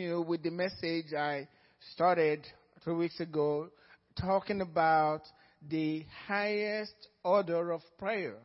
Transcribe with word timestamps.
continue 0.00 0.22
with 0.22 0.42
the 0.42 0.50
message 0.50 1.12
I 1.12 1.46
started 1.92 2.46
two 2.84 2.96
weeks 2.96 3.20
ago, 3.20 3.68
talking 4.18 4.62
about 4.62 5.20
the 5.68 6.06
highest 6.26 6.94
order 7.22 7.72
of 7.72 7.82
prayer. 7.98 8.36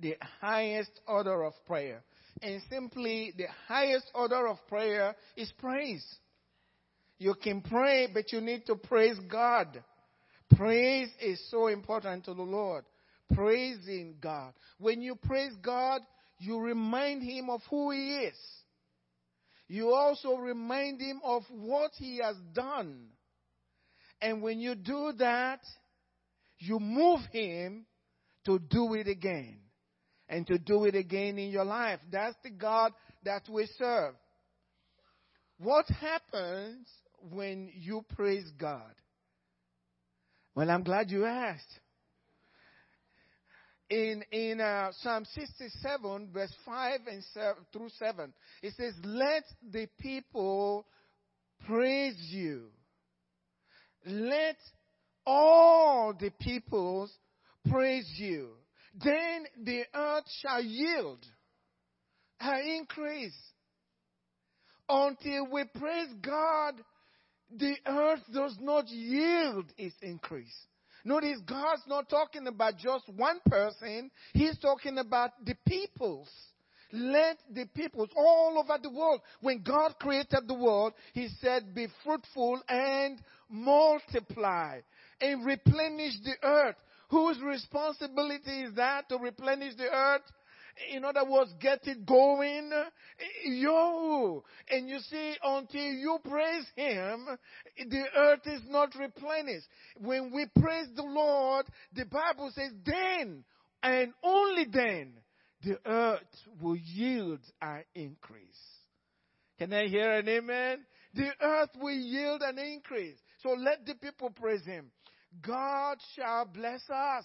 The 0.00 0.16
highest 0.40 0.92
order 1.08 1.42
of 1.42 1.54
prayer. 1.66 2.02
And 2.42 2.62
simply, 2.70 3.34
the 3.36 3.46
highest 3.66 4.06
order 4.14 4.46
of 4.46 4.58
prayer 4.68 5.16
is 5.36 5.52
praise. 5.58 6.06
You 7.18 7.34
can 7.34 7.60
pray, 7.60 8.06
but 8.12 8.32
you 8.32 8.40
need 8.40 8.66
to 8.66 8.76
praise 8.76 9.18
God. 9.28 9.82
Praise 10.54 11.08
is 11.20 11.42
so 11.50 11.66
important 11.66 12.24
to 12.26 12.34
the 12.34 12.42
Lord. 12.42 12.84
Praising 13.34 14.14
God. 14.20 14.52
When 14.78 15.02
you 15.02 15.16
praise 15.16 15.54
God, 15.60 16.02
you 16.38 16.60
remind 16.60 17.24
Him 17.24 17.50
of 17.50 17.62
who 17.68 17.90
He 17.90 18.18
is. 18.18 18.36
You 19.68 19.92
also 19.92 20.34
remind 20.36 21.00
Him 21.00 21.20
of 21.22 21.42
what 21.50 21.92
He 21.96 22.20
has 22.22 22.36
done. 22.54 23.08
And 24.20 24.42
when 24.42 24.58
you 24.58 24.74
do 24.74 25.12
that, 25.18 25.60
you 26.58 26.80
move 26.80 27.20
Him 27.32 27.86
to 28.46 28.58
do 28.58 28.94
it 28.94 29.06
again. 29.06 29.58
And 30.30 30.46
to 30.48 30.58
do 30.58 30.84
it 30.84 30.94
again 30.94 31.38
in 31.38 31.50
your 31.50 31.64
life. 31.64 32.00
That's 32.10 32.36
the 32.42 32.50
God 32.50 32.92
that 33.24 33.48
we 33.50 33.66
serve. 33.78 34.14
What 35.58 35.86
happens 35.88 36.86
when 37.30 37.70
you 37.74 38.04
praise 38.14 38.50
God? 38.58 38.94
Well, 40.54 40.70
I'm 40.70 40.82
glad 40.82 41.10
you 41.10 41.24
asked. 41.24 41.80
In, 43.90 44.22
in 44.32 44.60
uh, 44.60 44.90
Psalm 45.00 45.24
67, 45.24 46.28
verse 46.32 46.52
5 46.66 47.00
and 47.10 47.24
7, 47.32 47.54
through 47.72 47.88
7, 47.98 48.32
it 48.62 48.74
says, 48.76 48.92
Let 49.02 49.44
the 49.72 49.88
people 49.98 50.86
praise 51.66 52.18
you. 52.28 52.66
Let 54.04 54.56
all 55.26 56.14
the 56.18 56.30
peoples 56.40 57.10
praise 57.70 58.10
you. 58.16 58.50
Then 59.02 59.46
the 59.62 59.84
earth 59.94 60.24
shall 60.42 60.62
yield 60.62 61.24
her 62.40 62.60
increase. 62.60 63.36
Until 64.88 65.50
we 65.50 65.64
praise 65.64 66.08
God, 66.22 66.74
the 67.54 67.76
earth 67.86 68.22
does 68.32 68.56
not 68.60 68.88
yield 68.88 69.66
its 69.76 69.96
increase. 70.02 70.56
Notice 71.08 71.38
God's 71.46 71.80
not 71.86 72.10
talking 72.10 72.46
about 72.48 72.76
just 72.76 73.08
one 73.16 73.40
person, 73.48 74.10
He's 74.34 74.58
talking 74.58 74.98
about 74.98 75.30
the 75.42 75.54
peoples. 75.66 76.28
Let 76.92 77.38
the 77.50 77.64
peoples 77.64 78.10
all 78.14 78.58
over 78.58 78.78
the 78.82 78.90
world, 78.90 79.22
when 79.40 79.62
God 79.62 79.94
created 79.98 80.46
the 80.46 80.52
world, 80.52 80.92
He 81.14 81.28
said, 81.40 81.74
be 81.74 81.86
fruitful 82.04 82.60
and 82.68 83.22
multiply 83.48 84.80
and 85.18 85.46
replenish 85.46 86.20
the 86.22 86.34
earth. 86.42 86.76
Whose 87.08 87.40
responsibility 87.40 88.64
is 88.64 88.74
that 88.74 89.08
to 89.08 89.16
replenish 89.16 89.76
the 89.76 89.88
earth? 89.90 90.30
In 90.92 91.04
other 91.04 91.24
words, 91.24 91.52
get 91.60 91.86
it 91.86 92.06
going. 92.06 92.70
Yo. 93.44 94.44
And 94.70 94.88
you 94.88 94.98
see, 95.00 95.34
until 95.42 95.80
you 95.80 96.18
praise 96.28 96.66
Him, 96.76 97.26
the 97.88 98.04
earth 98.16 98.46
is 98.46 98.62
not 98.68 98.94
replenished. 98.98 99.66
When 99.98 100.32
we 100.32 100.46
praise 100.60 100.88
the 100.94 101.02
Lord, 101.02 101.66
the 101.94 102.04
Bible 102.04 102.50
says, 102.54 102.72
then 102.84 103.44
and 103.82 104.12
only 104.22 104.66
then 104.70 105.12
the 105.62 105.78
earth 105.86 106.20
will 106.60 106.76
yield 106.76 107.40
an 107.60 107.84
increase. 107.94 108.44
Can 109.58 109.72
I 109.72 109.88
hear 109.88 110.12
an 110.12 110.28
amen? 110.28 110.84
The 111.14 111.30
earth 111.40 111.70
will 111.80 111.94
yield 111.94 112.42
an 112.42 112.58
increase. 112.58 113.16
So 113.42 113.50
let 113.50 113.84
the 113.86 113.94
people 113.94 114.30
praise 114.30 114.64
Him. 114.64 114.90
God 115.42 115.98
shall 116.14 116.46
bless 116.46 116.82
us 116.88 117.24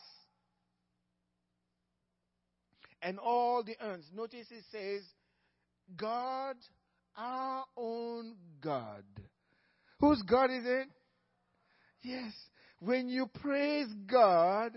and 3.03 3.19
all 3.19 3.63
the 3.63 3.75
earth. 3.81 4.05
Notice 4.15 4.47
it 4.49 4.63
says, 4.71 5.03
God, 5.95 6.55
our 7.17 7.65
own 7.77 8.35
God. 8.61 9.03
Whose 9.99 10.21
God 10.23 10.45
is 10.51 10.65
it? 10.65 10.87
Yes. 12.01 12.33
When 12.79 13.07
you 13.07 13.27
praise 13.41 13.87
God, 14.07 14.73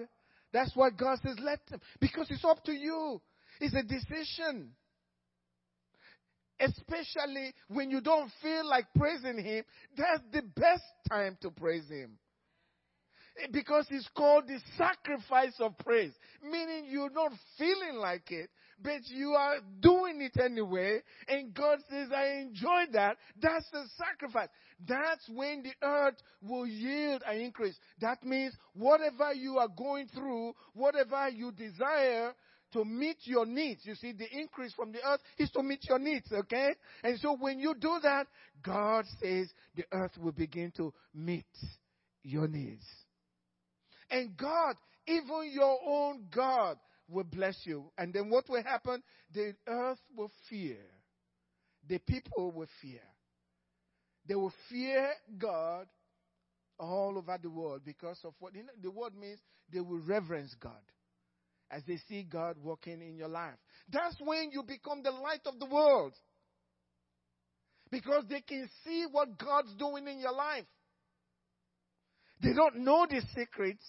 that's 0.53 0.75
what 0.75 0.97
God 0.97 1.19
says, 1.23 1.37
let 1.43 1.67
them. 1.69 1.81
Because 2.01 2.27
it's 2.31 2.45
up 2.45 2.65
to 2.65 2.73
you. 2.73 3.21
It's 3.61 3.75
a 3.75 3.83
decision. 3.83 4.73
Especially 6.59 7.53
when 7.69 7.91
you 7.91 8.01
don't 8.01 8.31
feel 8.43 8.69
like 8.69 8.87
praising 8.97 9.45
Him, 9.45 9.65
that's 9.97 10.23
the 10.33 10.43
best 10.43 10.85
time 11.09 11.37
to 11.43 11.51
praise 11.51 11.89
Him 11.89 12.19
because 13.53 13.87
it's 13.91 14.09
called 14.17 14.47
the 14.47 14.59
sacrifice 14.77 15.55
of 15.61 15.77
praise. 15.79 16.13
Meaning 16.43 16.87
you're 16.89 17.11
not 17.11 17.33
feeling 17.59 17.97
like 17.97 18.31
it, 18.31 18.51
but 18.83 19.01
you 19.07 19.31
are 19.31 19.57
doing 19.81 20.21
it 20.21 20.41
anyway. 20.41 21.01
And 21.29 21.55
God 21.55 21.79
says, 21.91 22.09
I 22.15 22.41
enjoy 22.41 22.93
that. 22.93 23.17
That's 23.41 23.69
the 23.71 23.85
sacrifice. 23.97 24.49
That's 24.87 25.29
when 25.29 25.63
the 25.63 25.87
earth 25.87 26.17
will 26.43 26.67
yield 26.67 27.23
an 27.27 27.41
increase. 27.41 27.77
That 28.01 28.23
means 28.25 28.55
whatever 28.75 29.33
you 29.33 29.59
are 29.59 29.69
going 29.69 30.09
through, 30.09 30.53
whatever 30.75 31.29
you 31.29 31.53
desire, 31.53 32.33
to 32.73 32.85
meet 32.85 33.19
your 33.25 33.47
needs. 33.47 33.81
You 33.85 33.95
see, 33.95 34.13
the 34.13 34.29
increase 34.39 34.73
from 34.75 34.93
the 34.93 34.99
earth 35.07 35.21
is 35.39 35.51
to 35.53 35.63
meet 35.63 35.85
your 35.89 35.99
needs, 35.99 36.31
okay? 36.33 36.75
And 37.03 37.19
so 37.21 37.37
when 37.39 37.59
you 37.59 37.75
do 37.75 37.99
that, 38.03 38.27
God 38.63 39.05
says 39.21 39.49
the 39.75 39.85
earth 39.93 40.13
will 40.19 40.33
begin 40.33 40.73
to 40.77 40.93
meet 41.15 41.47
your 42.23 42.49
needs. 42.49 42.85
And 44.11 44.37
God, 44.37 44.77
even 45.07 45.51
your 45.53 45.79
own 45.87 46.27
God, 46.35 46.79
will 47.09 47.25
bless 47.25 47.57
you. 47.65 47.91
And 47.97 48.13
then 48.13 48.31
what 48.31 48.49
will 48.49 48.63
happen? 48.63 49.03
The 49.33 49.55
earth 49.67 50.01
will 50.17 50.31
fear. 50.51 50.79
The 51.89 51.99
people 51.99 52.51
will 52.51 52.69
fear. 52.83 53.03
They 54.27 54.35
will 54.35 54.53
fear 54.69 55.11
God 55.39 55.87
all 56.79 57.15
over 57.17 57.39
the 57.41 57.51
world 57.51 57.83
because 57.85 58.19
of 58.25 58.35
what 58.41 58.53
the 58.83 58.91
word 58.91 59.15
means 59.15 59.39
they 59.73 59.81
will 59.81 60.01
reverence 60.01 60.55
God 60.61 60.73
as 61.71 61.83
they 61.87 61.99
see 62.09 62.23
God 62.23 62.57
working 62.63 63.01
in 63.03 63.17
your 63.17 63.29
life. 63.29 63.55
That's 63.93 64.17
when 64.21 64.51
you 64.53 64.63
become 64.63 65.03
the 65.03 65.11
light 65.11 65.41
of 65.47 65.59
the 65.59 65.67
world. 65.67 66.13
Because 67.91 68.25
they 68.29 68.41
can 68.41 68.69
see 68.85 69.07
what 69.11 69.39
God's 69.39 69.73
doing 69.75 70.09
in 70.09 70.19
your 70.19 70.33
life. 70.33 70.65
They 72.43 72.53
don't 72.53 72.79
know 72.79 73.07
the 73.09 73.23
secrets. 73.35 73.85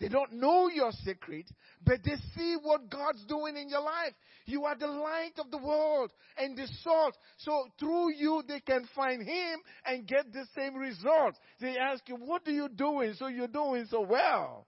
They 0.00 0.08
don't 0.08 0.32
know 0.32 0.68
your 0.68 0.92
secret, 1.04 1.44
but 1.84 2.02
they 2.02 2.16
see 2.34 2.56
what 2.62 2.88
God's 2.88 3.22
doing 3.26 3.58
in 3.58 3.68
your 3.68 3.82
life. 3.82 4.14
You 4.46 4.64
are 4.64 4.74
the 4.74 4.86
light 4.86 5.32
of 5.38 5.50
the 5.50 5.58
world 5.58 6.10
and 6.38 6.56
the 6.56 6.66
salt. 6.82 7.14
So 7.36 7.68
through 7.78 8.14
you, 8.14 8.42
they 8.48 8.60
can 8.60 8.88
find 8.96 9.22
Him 9.22 9.60
and 9.84 10.06
get 10.06 10.32
the 10.32 10.46
same 10.56 10.74
result. 10.76 11.34
They 11.60 11.76
ask 11.76 12.08
you, 12.08 12.16
what 12.16 12.48
are 12.48 12.50
you 12.50 12.70
doing? 12.70 13.12
So 13.18 13.26
you're 13.26 13.46
doing 13.46 13.86
so 13.90 14.00
well. 14.00 14.66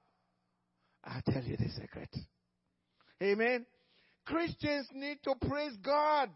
I'll 1.02 1.22
tell 1.22 1.42
you 1.42 1.56
the 1.56 1.70
secret. 1.80 2.14
Amen. 3.22 3.64
Christians 4.26 4.86
need 4.92 5.18
to 5.24 5.34
praise 5.48 5.76
God. 5.82 6.28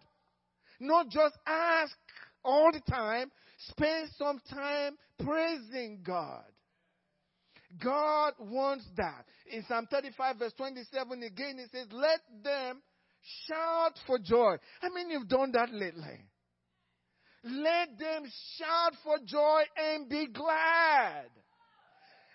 Not 0.81 1.11
just 1.11 1.37
ask 1.47 1.95
all 2.43 2.73
the 2.73 2.81
time. 2.91 3.31
Spend 3.69 4.09
some 4.19 4.41
time 4.51 4.97
praising 5.23 6.01
God. 6.03 6.45
God 7.83 8.35
wants 8.39 8.85
that. 8.97 9.25
In 9.51 9.65
Psalm 9.69 9.87
35 9.91 10.37
verse 10.39 10.53
27 10.57 11.23
again 11.23 11.59
it 11.59 11.71
says, 11.73 11.87
let 11.93 12.21
them 12.43 12.83
shout 13.47 13.99
for 14.07 14.19
joy. 14.19 14.57
How 14.81 14.89
you've 15.09 15.29
done 15.29 15.53
that 15.53 15.73
lately? 15.73 16.21
Let 17.45 17.99
them 17.99 18.25
shout 18.59 18.95
for 19.05 19.19
joy 19.25 19.63
and 19.77 20.09
be 20.09 20.27
glad. 20.27 21.27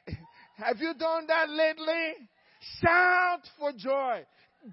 Have 0.57 0.77
you 0.79 0.93
done 0.93 1.27
that 1.27 1.49
lately? 1.49 2.27
Shout 2.79 3.41
for 3.59 3.71
joy. 3.73 4.23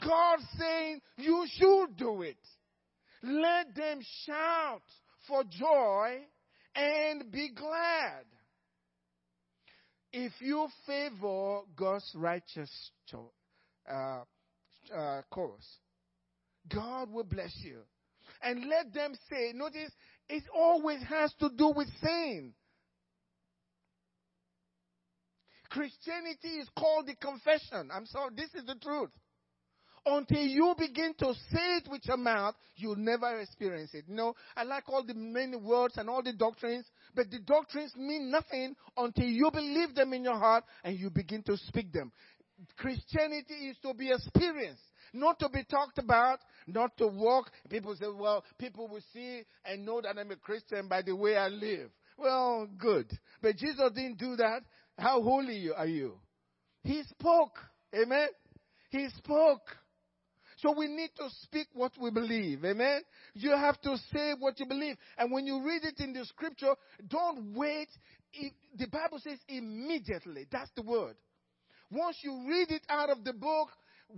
God 0.01 0.39
saying 0.59 1.01
you 1.17 1.47
should 1.51 1.97
do 1.97 2.23
it. 2.23 2.37
Let 3.23 3.75
them 3.75 4.01
shout 4.27 4.83
for 5.27 5.43
joy 5.45 6.19
and 6.75 7.33
be 7.33 7.51
glad. 7.55 8.25
If 10.13 10.33
you 10.41 10.69
favor 10.87 11.61
God's 11.77 12.11
righteous 12.15 12.71
uh, 13.91 14.21
uh, 14.95 15.23
course, 15.31 15.67
God 16.69 17.11
will 17.11 17.25
bless 17.25 17.55
you. 17.63 17.81
And 18.43 18.69
let 18.69 18.95
them 18.95 19.15
say, 19.31 19.53
notice, 19.55 19.91
it 20.29 20.45
always 20.55 21.03
has 21.03 21.33
to 21.41 21.51
do 21.57 21.73
with 21.75 21.89
sin. 22.01 22.55
Christianity 25.71 26.61
is 26.61 26.69
called 26.79 27.07
the 27.07 27.17
confession. 27.17 27.91
I'm 27.93 28.07
sorry, 28.07 28.31
this 28.37 28.55
is 28.55 28.65
the 28.67 28.77
truth. 28.77 29.11
Until 30.17 30.43
you 30.43 30.75
begin 30.79 31.15
to 31.19 31.35
say 31.51 31.77
it 31.77 31.89
with 31.91 32.03
your 32.07 32.17
mouth, 32.17 32.55
you'll 32.77 32.97
never 32.97 33.41
experience 33.41 33.95
it. 33.95 34.05
You 34.09 34.15
know, 34.15 34.35
I 34.57 34.65
like 34.65 34.89
all 34.89 35.05
the 35.05 35.15
many 35.15 35.57
words 35.57 35.97
and 35.97 36.09
all 36.09 36.23
the 36.23 36.33
doctrines, 36.33 36.87
but 37.15 37.31
the 37.31 37.39
doctrines 37.41 37.95
mean 37.97 38.31
nothing 38.31 38.75
until 38.97 39.27
you 39.27 39.51
believe 39.53 39.95
them 39.95 40.13
in 40.13 40.25
your 40.25 40.39
heart 40.39 40.65
and 40.85 40.99
you 40.99 41.11
begin 41.11 41.43
to 41.45 41.57
speak 41.57 41.93
them. 41.93 42.13
Christianity 42.77 43.69
is 43.69 43.77
to 43.83 43.95
be 43.95 44.11
experienced, 44.11 44.83
not 45.13 45.39
to 45.39 45.49
be 45.49 45.65
talked 45.65 45.99
about, 45.99 46.41
not 46.67 46.97
to 46.99 47.07
walk. 47.07 47.51
People 47.69 47.95
say, 47.97 48.07
well, 48.13 48.45
people 48.59 48.89
will 48.89 49.03
see 49.13 49.43
and 49.65 49.85
know 49.85 50.01
that 50.01 50.19
I'm 50.19 50.31
a 50.31 50.37
Christian 50.37 50.89
by 50.89 51.03
the 51.03 51.15
way 51.15 51.37
I 51.37 51.49
live. 51.49 51.91
Well, 52.17 52.69
good. 52.77 53.11
But 53.41 53.57
Jesus 53.57 53.93
didn't 53.95 54.19
do 54.19 54.37
that. 54.37 54.63
How 54.99 55.23
holy 55.23 55.69
are 55.77 55.87
you? 55.87 56.15
He 56.83 57.03
spoke. 57.05 57.59
Amen. 57.95 58.29
He 58.91 59.09
spoke. 59.17 59.63
So 60.59 60.75
we 60.77 60.89
need 60.89 61.11
to 61.17 61.29
speak 61.43 61.69
what 61.73 61.93
we 62.01 62.11
believe. 62.11 62.65
Amen. 62.65 63.03
You 63.35 63.51
have 63.51 63.81
to 63.83 63.97
say 64.13 64.35
what 64.39 64.59
you 64.59 64.67
believe. 64.67 64.97
And 65.17 65.31
when 65.31 65.47
you 65.47 65.65
read 65.65 65.85
it 65.85 66.01
in 66.01 66.13
the 66.13 66.25
scripture, 66.25 66.75
don't 67.07 67.55
wait. 67.55 67.89
It, 68.33 68.53
the 68.77 68.87
Bible 68.89 69.21
says 69.23 69.39
immediately. 69.49 70.47
That's 70.51 70.71
the 70.75 70.83
word. 70.83 71.15
Once 71.91 72.17
you 72.23 72.45
read 72.49 72.71
it 72.71 72.83
out 72.89 73.09
of 73.09 73.25
the 73.25 73.33
book, 73.33 73.69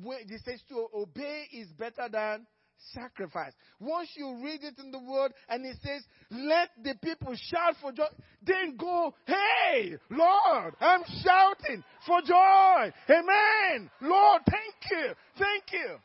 it 0.07 0.41
says 0.45 0.61
to 0.71 0.87
obey 0.95 1.45
is 1.53 1.69
better 1.73 2.09
than 2.11 2.47
sacrifice. 2.95 3.53
Once 3.79 4.09
you 4.17 4.43
read 4.43 4.65
it 4.65 4.79
in 4.83 4.91
the 4.91 4.99
word 4.99 5.33
and 5.49 5.67
it 5.67 5.77
says, 5.85 6.03
let 6.31 6.71
the 6.83 6.95
people 7.05 7.35
shout 7.37 7.75
for 7.83 7.93
joy, 7.93 8.05
then 8.43 8.77
go, 8.79 9.15
hey, 9.27 9.97
Lord, 10.09 10.75
I'm 10.81 11.03
shouting 11.23 11.85
for 12.07 12.23
joy. 12.23 12.91
Amen. 13.11 13.91
Lord, 14.01 14.43
thank 14.49 14.91
you. 14.91 15.13
Thank 15.39 15.65
you 15.73 15.97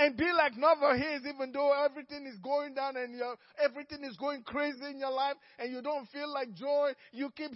and 0.00 0.16
be 0.16 0.32
like 0.32 0.54
Norvel 0.54 0.98
Hayes, 0.98 1.20
even 1.28 1.52
though 1.52 1.72
everything 1.84 2.26
is 2.26 2.38
going 2.38 2.72
down 2.72 2.96
and 2.96 3.14
your, 3.14 3.36
everything 3.62 4.02
is 4.02 4.16
going 4.16 4.42
crazy 4.42 4.86
in 4.90 4.98
your 4.98 5.12
life 5.12 5.36
and 5.58 5.70
you 5.70 5.82
don't 5.82 6.08
feel 6.08 6.32
like 6.32 6.54
joy. 6.54 6.92
You 7.12 7.30
keep, 7.36 7.50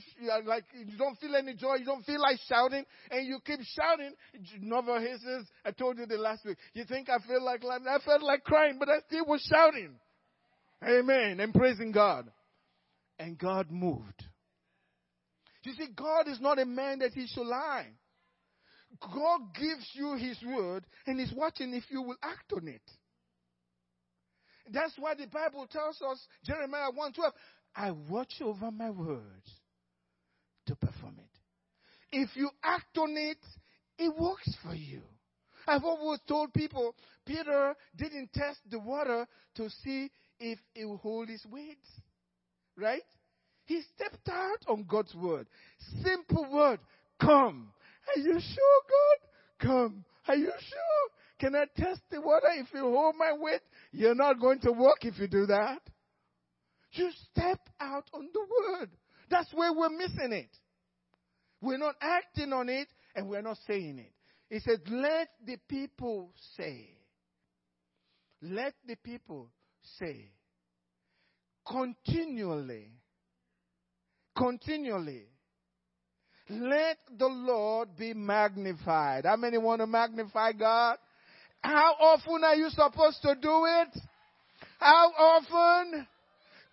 like, 0.44 0.64
you 0.74 0.98
don't 0.98 1.18
feel 1.18 1.34
any 1.36 1.54
joy. 1.54 1.76
You 1.76 1.86
don't 1.86 2.04
feel 2.04 2.20
like 2.20 2.38
shouting 2.46 2.84
and 3.10 3.26
you 3.26 3.38
keep 3.46 3.60
shouting. 3.62 4.12
Norvel 4.62 5.00
Hayes 5.00 5.20
says, 5.24 5.46
I 5.64 5.70
told 5.70 5.96
you 5.96 6.04
the 6.04 6.18
last 6.18 6.44
week. 6.44 6.58
You 6.74 6.84
think 6.84 7.08
I 7.08 7.16
feel 7.26 7.42
like, 7.42 7.64
I 7.64 7.98
felt 8.04 8.22
like 8.22 8.44
crying, 8.44 8.76
but 8.78 8.90
I 8.90 8.98
still 9.08 9.24
was 9.26 9.40
shouting. 9.50 9.94
Amen. 10.86 11.40
And 11.40 11.54
praising 11.54 11.92
God. 11.92 12.30
And 13.18 13.38
God 13.38 13.70
moved. 13.70 14.22
You 15.62 15.72
see, 15.72 15.88
God 15.96 16.28
is 16.28 16.42
not 16.42 16.58
a 16.58 16.66
man 16.66 16.98
that 16.98 17.14
he 17.14 17.26
should 17.26 17.46
lie. 17.46 17.86
God 19.00 19.54
gives 19.54 19.88
you 19.92 20.14
His 20.14 20.38
word 20.46 20.84
and 21.06 21.18
He's 21.18 21.32
watching 21.32 21.74
if 21.74 21.84
you 21.90 22.02
will 22.02 22.16
act 22.22 22.52
on 22.52 22.68
it. 22.68 22.82
That's 24.70 24.94
why 24.98 25.14
the 25.14 25.26
Bible 25.26 25.66
tells 25.70 26.00
us, 26.00 26.18
Jeremiah 26.44 26.90
1:12, 26.90 27.32
I 27.76 27.90
watch 27.90 28.34
over 28.40 28.70
my 28.70 28.90
words 28.90 29.50
to 30.66 30.76
perform 30.76 31.18
it. 31.18 31.28
If 32.12 32.36
you 32.36 32.50
act 32.62 32.96
on 32.96 33.16
it, 33.16 33.38
it 33.98 34.16
works 34.16 34.54
for 34.62 34.74
you. 34.74 35.02
I've 35.66 35.84
always 35.84 36.20
told 36.28 36.52
people, 36.52 36.94
Peter 37.26 37.74
didn't 37.96 38.32
test 38.32 38.58
the 38.70 38.78
water 38.78 39.26
to 39.56 39.70
see 39.82 40.10
if 40.38 40.58
it 40.74 40.84
will 40.84 40.98
hold 40.98 41.28
his 41.28 41.44
weight. 41.50 41.78
Right? 42.76 43.02
He 43.66 43.82
stepped 43.94 44.28
out 44.28 44.58
on 44.68 44.84
God's 44.84 45.14
word. 45.14 45.46
Simple 46.02 46.50
word, 46.50 46.80
come. 47.20 47.72
Are 48.08 48.20
you 48.20 48.40
sure, 48.40 48.80
God? 48.88 49.66
Come. 49.66 50.04
Are 50.28 50.36
you 50.36 50.50
sure? 50.50 51.10
Can 51.40 51.54
I 51.54 51.64
test 51.76 52.00
the 52.10 52.20
water 52.20 52.48
if 52.54 52.68
you 52.72 52.80
hold 52.80 53.16
my 53.18 53.32
weight? 53.38 53.60
You're 53.92 54.14
not 54.14 54.40
going 54.40 54.60
to 54.60 54.72
work 54.72 54.98
if 55.04 55.18
you 55.18 55.28
do 55.28 55.46
that. 55.46 55.80
You 56.92 57.10
step 57.30 57.60
out 57.80 58.08
on 58.12 58.28
the 58.32 58.40
word. 58.40 58.90
That's 59.30 59.52
where 59.52 59.72
we're 59.72 59.90
missing 59.90 60.32
it. 60.32 60.50
We're 61.60 61.78
not 61.78 61.96
acting 62.00 62.52
on 62.52 62.68
it 62.68 62.88
and 63.16 63.28
we're 63.28 63.42
not 63.42 63.58
saying 63.66 63.98
it. 63.98 64.12
He 64.48 64.60
said, 64.60 64.80
let 64.88 65.28
the 65.44 65.56
people 65.68 66.32
say. 66.56 66.90
Let 68.42 68.74
the 68.86 68.96
people 68.96 69.48
say. 69.98 70.30
Continually. 71.66 72.92
Continually. 74.36 75.24
Let 76.48 76.98
the 77.18 77.26
Lord 77.26 77.88
be 77.98 78.12
magnified. 78.12 79.24
How 79.24 79.36
many 79.36 79.58
want 79.58 79.80
to 79.80 79.86
magnify 79.86 80.52
God? 80.52 80.98
How 81.62 81.94
often 81.98 82.44
are 82.44 82.54
you 82.54 82.68
supposed 82.70 83.22
to 83.22 83.34
do 83.40 83.64
it? 83.64 83.98
How 84.78 85.10
often? 85.16 86.06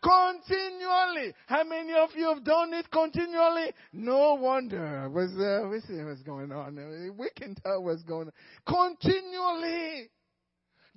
Continually. 0.03 1.33
How 1.45 1.63
many 1.63 1.93
of 1.93 2.09
you 2.15 2.27
have 2.33 2.43
done 2.43 2.73
it 2.73 2.89
continually? 2.91 3.71
No 3.93 4.33
wonder. 4.33 5.09
Was 5.09 5.29
uh, 5.37 5.69
we 5.69 5.79
see 5.81 6.03
what's 6.03 6.23
going 6.23 6.51
on. 6.51 7.15
We 7.17 7.29
can 7.37 7.55
tell 7.55 7.83
what's 7.83 8.03
going 8.03 8.27
on. 8.27 8.33
Continually. 8.67 10.09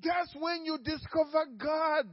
That's 0.03 0.35
when 0.41 0.65
you 0.65 0.79
discover 0.79 1.45
God. 1.57 2.07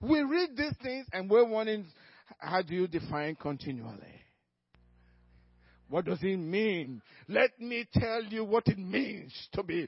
We 0.00 0.22
read 0.22 0.56
these 0.56 0.74
things 0.82 1.06
and 1.12 1.30
we're 1.30 1.48
wondering, 1.48 1.86
how 2.38 2.62
do 2.62 2.74
you 2.74 2.88
define 2.88 3.36
continually? 3.36 4.23
What 5.88 6.06
does 6.06 6.18
it 6.22 6.38
mean? 6.38 7.02
Let 7.28 7.60
me 7.60 7.86
tell 7.92 8.24
you 8.24 8.44
what 8.44 8.66
it 8.66 8.78
means 8.78 9.32
to 9.52 9.62
be 9.62 9.86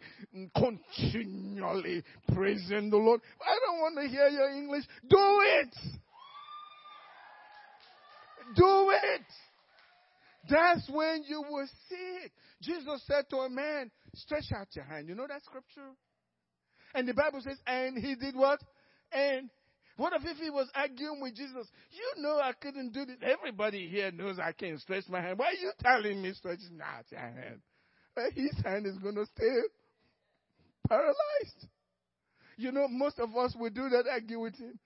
continually 0.56 2.04
praising 2.32 2.90
the 2.90 2.96
Lord. 2.96 3.20
I 3.40 3.58
don't 3.66 3.80
want 3.80 3.96
to 4.02 4.08
hear 4.08 4.28
your 4.28 4.50
English. 4.50 4.84
Do 5.08 5.18
it! 5.18 5.74
Do 8.54 8.90
it! 8.90 9.26
That's 10.48 10.88
when 10.90 11.24
you 11.26 11.42
will 11.42 11.66
see 11.88 12.24
it. 12.24 12.32
Jesus 12.62 13.02
said 13.06 13.24
to 13.30 13.38
a 13.38 13.50
man, 13.50 13.90
stretch 14.14 14.52
out 14.54 14.68
your 14.74 14.84
hand. 14.84 15.08
You 15.08 15.14
know 15.14 15.26
that 15.26 15.44
scripture? 15.44 15.90
And 16.94 17.08
the 17.08 17.14
Bible 17.14 17.40
says, 17.42 17.58
and 17.66 17.98
he 17.98 18.14
did 18.14 18.36
what? 18.36 18.60
And 19.12 19.50
what 19.96 20.12
if, 20.12 20.36
he 20.36 20.50
was 20.50 20.68
arguing 20.74 21.20
with 21.20 21.34
Jesus? 21.34 21.66
You 21.90 22.22
know 22.22 22.38
I 22.38 22.52
couldn't 22.52 22.92
do 22.92 23.06
this. 23.06 23.16
Everybody 23.22 23.88
here 23.88 24.10
knows 24.10 24.38
I 24.38 24.52
can't 24.52 24.80
stretch 24.80 25.04
my 25.08 25.20
hand. 25.20 25.38
Why 25.38 25.46
are 25.46 25.54
you 25.54 25.72
telling 25.80 26.20
me 26.20 26.32
stretch 26.32 26.58
out 26.82 27.04
your 27.10 27.20
hand? 27.20 27.60
His 28.34 28.52
hand 28.64 28.86
is 28.86 28.96
going 28.98 29.14
to 29.14 29.26
stay 29.26 29.60
paralyzed. 30.88 31.68
You 32.56 32.72
know, 32.72 32.88
most 32.88 33.18
of 33.18 33.36
us 33.36 33.54
would 33.58 33.74
do 33.74 33.88
that, 33.90 34.04
argue 34.10 34.40
with 34.40 34.56
him. 34.56 34.78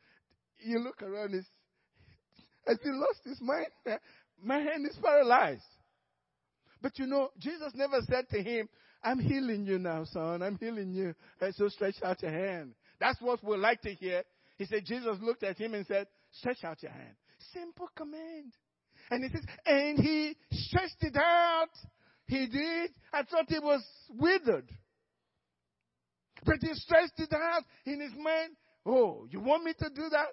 You 0.58 0.80
look 0.80 1.02
around, 1.02 1.32
has 1.32 2.78
he 2.82 2.90
lost 2.90 3.20
his 3.24 3.40
mind? 3.40 3.66
My 4.42 4.58
hand 4.58 4.86
is 4.86 4.96
paralyzed. 5.02 5.62
But 6.82 6.98
you 6.98 7.06
know, 7.06 7.30
Jesus 7.38 7.72
never 7.74 8.00
said 8.08 8.28
to 8.30 8.42
him, 8.42 8.68
I'm 9.02 9.18
healing 9.18 9.64
you 9.64 9.78
now, 9.78 10.04
son. 10.04 10.42
I'm 10.42 10.56
healing 10.58 10.92
you. 10.92 11.14
And 11.40 11.54
so 11.54 11.68
stretch 11.68 11.96
out 12.02 12.22
your 12.22 12.32
hand. 12.32 12.74
That's 12.98 13.20
what 13.20 13.42
we 13.42 13.56
like 13.56 13.80
to 13.82 13.94
hear. 13.94 14.24
He 14.60 14.66
said, 14.66 14.84
Jesus 14.84 15.16
looked 15.22 15.42
at 15.42 15.56
him 15.56 15.72
and 15.72 15.86
said, 15.86 16.06
stretch 16.32 16.64
out 16.64 16.82
your 16.82 16.92
hand. 16.92 17.14
Simple 17.54 17.88
command. 17.96 18.52
And 19.10 19.24
he 19.24 19.30
says, 19.30 19.42
and 19.64 19.98
he 19.98 20.36
stretched 20.52 20.98
it 21.00 21.16
out. 21.16 21.70
He 22.26 22.46
did. 22.46 22.90
I 23.10 23.22
thought 23.22 23.46
it 23.48 23.62
was 23.62 23.82
withered. 24.10 24.68
But 26.44 26.56
he 26.60 26.74
stretched 26.74 27.18
it 27.18 27.32
out 27.32 27.62
in 27.86 28.02
his 28.02 28.12
mind. 28.22 28.50
Oh, 28.84 29.26
you 29.30 29.40
want 29.40 29.64
me 29.64 29.72
to 29.78 29.88
do 29.88 30.10
that? 30.10 30.28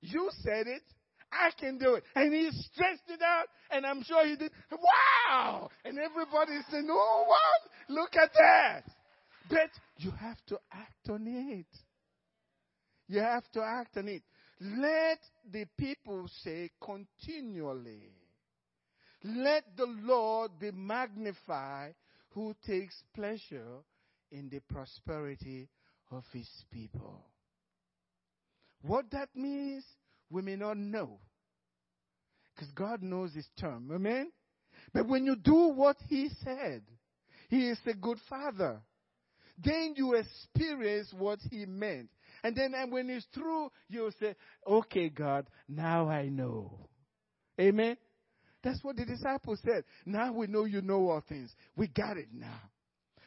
You 0.00 0.30
said 0.40 0.66
it. 0.66 0.82
I 1.30 1.50
can 1.60 1.76
do 1.76 1.96
it. 1.96 2.04
And 2.14 2.32
he 2.32 2.48
stretched 2.72 3.10
it 3.10 3.20
out, 3.20 3.48
and 3.70 3.84
I'm 3.84 4.02
sure 4.04 4.26
he 4.26 4.36
did. 4.36 4.52
Wow! 4.72 5.68
And 5.84 5.98
everybody 5.98 6.60
said, 6.70 6.84
Oh, 6.88 7.24
what? 7.26 7.94
Look 7.94 8.16
at 8.16 8.30
that. 8.32 8.84
But 9.50 9.68
you 9.98 10.12
have 10.12 10.38
to 10.46 10.58
act 10.72 11.10
on 11.10 11.26
it. 11.26 11.66
You 13.10 13.18
have 13.18 13.50
to 13.54 13.60
act 13.60 13.96
on 13.96 14.06
it. 14.06 14.22
Let 14.60 15.18
the 15.50 15.66
people 15.76 16.28
say 16.44 16.70
continually, 16.80 18.12
Let 19.24 19.64
the 19.76 19.86
Lord 19.86 20.52
be 20.60 20.70
magnified 20.70 21.94
who 22.28 22.54
takes 22.64 22.94
pleasure 23.12 23.82
in 24.30 24.48
the 24.48 24.60
prosperity 24.60 25.68
of 26.12 26.22
his 26.32 26.48
people. 26.70 27.24
What 28.82 29.10
that 29.10 29.30
means, 29.34 29.84
we 30.30 30.42
may 30.42 30.54
not 30.54 30.76
know. 30.76 31.18
Because 32.54 32.70
God 32.76 33.02
knows 33.02 33.34
his 33.34 33.48
term. 33.58 33.90
Amen? 33.92 34.30
But 34.94 35.08
when 35.08 35.24
you 35.26 35.34
do 35.34 35.72
what 35.74 35.96
he 36.08 36.30
said, 36.44 36.82
he 37.48 37.70
is 37.70 37.78
a 37.86 37.94
good 37.94 38.18
father. 38.28 38.80
Then 39.58 39.94
you 39.96 40.14
experience 40.14 41.12
what 41.12 41.40
he 41.50 41.66
meant. 41.66 42.08
And 42.42 42.56
then 42.56 42.74
and 42.74 42.90
when 42.92 43.10
it's 43.10 43.26
through, 43.34 43.70
you'll 43.88 44.12
say, 44.20 44.34
okay, 44.66 45.08
God, 45.08 45.46
now 45.68 46.08
I 46.08 46.28
know. 46.28 46.88
Amen. 47.60 47.96
That's 48.62 48.82
what 48.82 48.96
the 48.96 49.04
disciples 49.04 49.60
said. 49.64 49.84
Now 50.04 50.32
we 50.32 50.46
know 50.46 50.64
you 50.64 50.82
know 50.82 51.08
all 51.10 51.22
things. 51.28 51.50
We 51.76 51.88
got 51.88 52.16
it 52.16 52.28
now. 52.32 52.60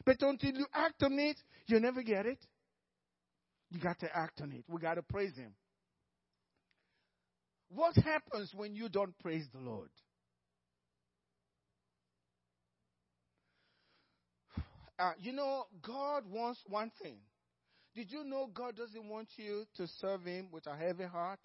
But 0.04 0.16
until 0.20 0.50
you 0.50 0.66
act 0.72 1.02
on 1.02 1.18
it, 1.18 1.36
you 1.66 1.80
never 1.80 2.02
get 2.02 2.26
it. 2.26 2.38
You 3.70 3.80
got 3.80 3.98
to 4.00 4.16
act 4.16 4.40
on 4.40 4.52
it. 4.52 4.64
We 4.68 4.80
got 4.80 4.94
to 4.94 5.02
praise 5.02 5.34
Him. 5.36 5.54
What 7.68 7.96
happens 7.96 8.52
when 8.54 8.76
you 8.76 8.88
don't 8.88 9.18
praise 9.18 9.46
the 9.52 9.60
Lord? 9.60 9.90
Uh, 14.96 15.10
you 15.20 15.32
know, 15.32 15.64
God 15.82 16.22
wants 16.30 16.60
one 16.68 16.92
thing. 17.02 17.16
Did 17.94 18.10
you 18.10 18.24
know 18.24 18.48
God 18.52 18.76
doesn't 18.76 19.08
want 19.08 19.28
you 19.36 19.64
to 19.76 19.86
serve 20.00 20.24
Him 20.24 20.48
with 20.50 20.66
a 20.66 20.76
heavy 20.76 21.04
heart? 21.04 21.38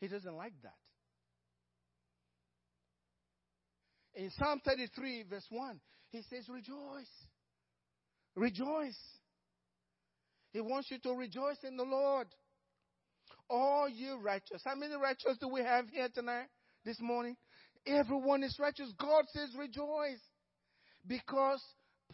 He 0.00 0.08
doesn't 0.08 0.34
like 0.34 0.54
that. 0.62 0.74
In 4.14 4.30
Psalm 4.38 4.60
33, 4.64 5.24
verse 5.28 5.46
1, 5.50 5.78
He 6.10 6.22
says, 6.30 6.48
Rejoice. 6.48 7.06
Rejoice. 8.34 8.98
He 10.52 10.60
wants 10.60 10.90
you 10.90 10.98
to 11.00 11.12
rejoice 11.12 11.58
in 11.62 11.76
the 11.76 11.84
Lord. 11.84 12.28
All 13.48 13.88
you 13.88 14.18
righteous. 14.20 14.62
How 14.64 14.74
many 14.74 14.94
righteous 14.94 15.36
do 15.40 15.48
we 15.48 15.60
have 15.60 15.88
here 15.90 16.08
tonight, 16.12 16.46
this 16.84 16.98
morning? 17.00 17.36
Everyone 17.86 18.42
is 18.42 18.56
righteous. 18.58 18.92
God 18.98 19.24
says, 19.32 19.50
Rejoice 19.58 20.20
because 21.06 21.62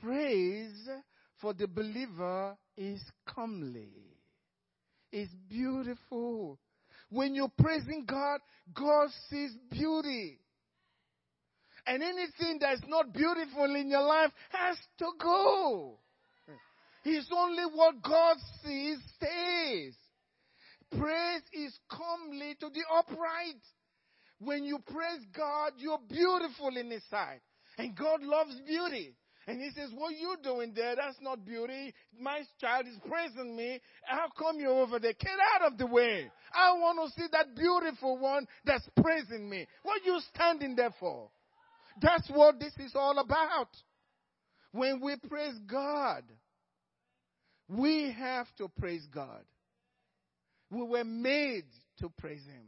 praise 0.00 0.88
for 1.40 1.52
the 1.52 1.66
believer 1.66 2.56
is 2.76 3.02
comely, 3.26 3.92
is 5.12 5.28
beautiful. 5.48 6.58
When 7.10 7.34
you're 7.34 7.52
praising 7.58 8.04
God, 8.06 8.40
God 8.74 9.08
sees 9.30 9.52
beauty. 9.70 10.38
And 11.86 12.02
anything 12.02 12.58
that's 12.60 12.82
not 12.88 13.12
beautiful 13.12 13.76
in 13.76 13.88
your 13.88 14.02
life 14.02 14.32
has 14.50 14.76
to 14.98 15.06
go. 15.20 15.98
It's 17.04 17.30
only 17.32 17.62
what 17.72 18.02
God 18.02 18.36
sees 18.64 18.98
stays. 19.14 19.94
Praise 20.90 21.42
is 21.52 21.78
comely 21.88 22.56
to 22.58 22.68
the 22.68 22.82
upright. 22.98 23.62
When 24.40 24.64
you 24.64 24.80
praise 24.84 25.24
God, 25.36 25.74
you're 25.78 26.00
beautiful 26.08 26.76
in 26.76 26.90
His 26.90 27.02
sight. 27.08 27.40
And 27.78 27.94
God 27.96 28.22
loves 28.22 28.60
beauty. 28.66 29.14
And 29.46 29.60
he 29.60 29.70
says, 29.70 29.90
What 29.94 30.12
you 30.12 30.36
doing 30.42 30.72
there? 30.74 30.96
That's 30.96 31.18
not 31.20 31.44
beauty. 31.44 31.94
My 32.20 32.40
child 32.60 32.86
is 32.86 32.98
praising 33.08 33.56
me. 33.56 33.80
How 34.04 34.26
come 34.36 34.58
you're 34.58 34.82
over 34.82 34.98
there? 34.98 35.12
Get 35.12 35.30
out 35.54 35.72
of 35.72 35.78
the 35.78 35.86
way. 35.86 36.30
I 36.52 36.72
want 36.72 36.98
to 37.14 37.20
see 37.20 37.28
that 37.30 37.54
beautiful 37.54 38.18
one 38.18 38.46
that's 38.64 38.88
praising 39.00 39.48
me. 39.48 39.66
What 39.82 40.04
you 40.04 40.18
standing 40.34 40.74
there 40.74 40.94
for? 40.98 41.30
That's 42.00 42.28
what 42.28 42.58
this 42.58 42.72
is 42.78 42.92
all 42.94 43.18
about. 43.18 43.68
When 44.72 45.00
we 45.00 45.16
praise 45.28 45.58
God, 45.66 46.24
we 47.68 48.12
have 48.18 48.46
to 48.58 48.68
praise 48.78 49.06
God. 49.14 49.42
We 50.70 50.82
were 50.82 51.04
made 51.04 51.66
to 52.00 52.08
praise 52.18 52.44
Him. 52.44 52.64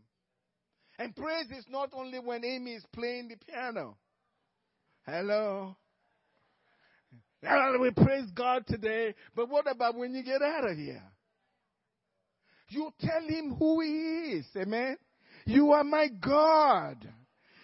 And 1.01 1.15
praise 1.15 1.47
is 1.51 1.65
not 1.69 1.91
only 1.93 2.21
when 2.21 2.45
Amy 2.45 2.73
is 2.75 2.85
playing 2.93 3.29
the 3.29 3.37
piano. 3.37 3.97
Hello. 5.05 5.77
We 7.43 7.91
praise 7.91 8.31
God 8.35 8.67
today, 8.67 9.15
but 9.37 9.49
what 9.49 9.71
about 9.71 9.97
when 9.97 10.15
you 10.15 10.23
get 10.23 10.43
out 10.43 10.69
of 10.69 10.77
here? 10.77 11.03
You 12.71 12.91
tell 13.01 13.23
him 13.23 13.55
who 13.59 13.81
he 13.81 14.39
is. 14.39 14.47
Amen. 14.57 14.97
You 15.47 15.73
are 15.73 15.85
my 15.85 16.09
God. 16.09 17.09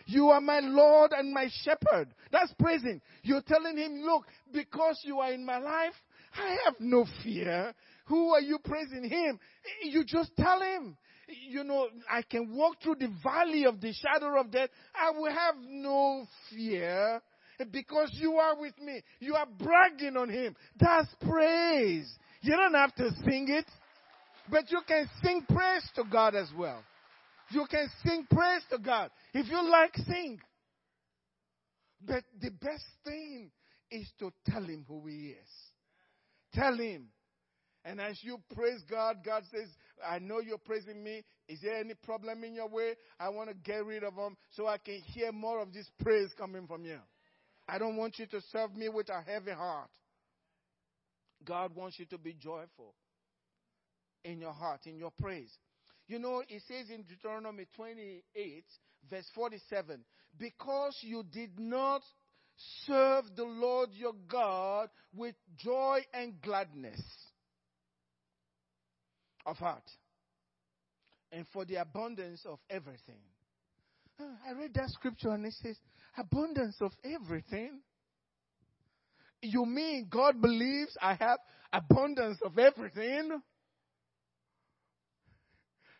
You 0.07 0.29
are 0.29 0.41
my 0.41 0.61
Lord 0.61 1.13
and 1.13 1.33
my 1.33 1.49
shepherd. 1.63 2.15
That's 2.31 2.53
praising. 2.59 3.01
You're 3.23 3.43
telling 3.43 3.77
him, 3.77 4.03
look, 4.03 4.27
because 4.53 5.01
you 5.05 5.21
are 5.21 5.33
in 5.33 5.45
my 5.45 5.59
life, 5.59 5.95
I 6.37 6.57
have 6.65 6.75
no 6.79 7.07
fear. 7.23 7.75
Who 8.07 8.33
are 8.35 8.41
you 8.41 8.59
praising 8.65 9.09
him? 9.09 9.39
You 9.83 10.05
just 10.05 10.31
tell 10.37 10.61
him. 10.61 10.97
You 11.49 11.65
know, 11.65 11.89
I 12.11 12.23
can 12.23 12.55
walk 12.55 12.77
through 12.83 12.97
the 13.01 13.13
valley 13.23 13.65
of 13.65 13.81
the 13.81 13.93
shadow 13.93 14.39
of 14.39 14.51
death. 14.51 14.69
I 14.95 15.11
will 15.11 15.31
have 15.31 15.55
no 15.67 16.27
fear 16.51 17.21
because 17.71 18.11
you 18.15 18.35
are 18.35 18.59
with 18.59 18.79
me. 18.79 19.03
You 19.21 19.35
are 19.35 19.47
bragging 19.47 20.17
on 20.17 20.29
him. 20.29 20.57
That's 20.79 21.09
praise. 21.21 22.11
You 22.43 22.57
don't 22.57 22.75
have 22.75 22.95
to 22.97 23.11
sing 23.25 23.47
it, 23.49 23.67
but 24.51 24.71
you 24.71 24.81
can 24.87 25.09
sing 25.23 25.45
praise 25.49 25.89
to 25.97 26.05
God 26.11 26.35
as 26.35 26.51
well. 26.57 26.83
You 27.51 27.67
can 27.71 27.89
sing 28.05 28.27
praise 28.31 28.63
to 28.71 28.79
God. 28.79 29.11
If 29.33 29.49
you 29.49 29.63
like, 29.71 29.95
sing. 30.07 30.41
But 32.07 32.25
the 32.41 32.51
best 32.51 32.85
thing 33.05 33.51
is 33.91 34.07
to 34.19 34.33
tell 34.47 34.63
him 34.63 34.85
who 34.89 35.07
he 35.07 35.29
is. 35.29 35.49
Tell 36.53 36.77
him. 36.77 37.09
And 37.85 38.01
as 38.01 38.19
you 38.23 38.39
praise 38.55 38.83
God, 38.91 39.19
God 39.25 39.43
says, 39.51 39.69
I 40.07 40.19
know 40.19 40.41
you're 40.41 40.59
praising 40.59 41.03
me. 41.05 41.23
Is 41.49 41.61
there 41.63 41.77
any 41.77 41.95
problem 41.95 42.43
in 42.43 42.55
your 42.55 42.69
way? 42.69 42.95
I 43.21 43.29
want 43.29 43.51
to 43.51 43.55
get 43.55 43.85
rid 43.85 44.05
of 44.05 44.17
them 44.17 44.37
so 44.53 44.67
I 44.67 44.79
can 44.79 45.01
hear 45.07 45.33
more 45.33 45.61
of 45.61 45.73
this 45.73 45.89
praise 46.03 46.31
coming 46.37 46.67
from 46.67 46.85
you. 46.85 46.99
I 47.69 47.79
don't 47.79 47.97
want 47.97 48.19
you 48.19 48.27
to 48.27 48.41
serve 48.53 48.77
me 48.77 48.89
with 48.89 49.09
a 49.09 49.23
heavy 49.23 49.53
heart. 49.53 49.91
God 51.45 51.75
wants 51.75 51.99
you 51.99 52.07
to 52.07 52.19
be 52.19 52.35
joyful 52.35 52.95
in 54.25 54.41
your 54.41 54.53
heart, 54.53 54.81
in 54.87 54.97
your 54.97 55.13
praise. 55.21 55.53
You 56.07 56.19
know, 56.19 56.43
it 56.49 56.63
says 56.69 56.91
in 56.91 57.03
Deuteronomy 57.03 57.67
28, 57.77 58.65
verse 59.11 59.27
47, 59.35 60.05
because 60.39 60.99
you 61.03 61.25
did 61.33 61.59
not 61.59 62.03
serve 62.87 63.25
the 63.37 63.45
Lord 63.45 63.91
your 63.93 64.13
God 64.29 64.89
with 65.15 65.35
joy 65.57 66.01
and 66.13 66.41
gladness 66.41 67.01
of 69.47 69.57
heart 69.57 69.91
and 71.33 71.47
for 71.53 71.65
the 71.65 71.77
abundance 71.77 72.45
of 72.47 72.59
everything. 72.71 73.21
I 74.21 74.53
read 74.53 74.75
that 74.75 74.91
scripture 74.91 75.31
and 75.31 75.45
it 75.45 75.55
says, 75.63 75.77
abundance 76.17 76.77
of 76.81 76.93
everything. 77.05 77.81
You 79.43 79.67
mean 79.67 80.07
God 80.11 80.41
believes 80.41 80.97
I 81.01 81.15
have 81.15 81.39
abundance 81.73 82.39
of 82.45 82.59
everything? 82.59 83.31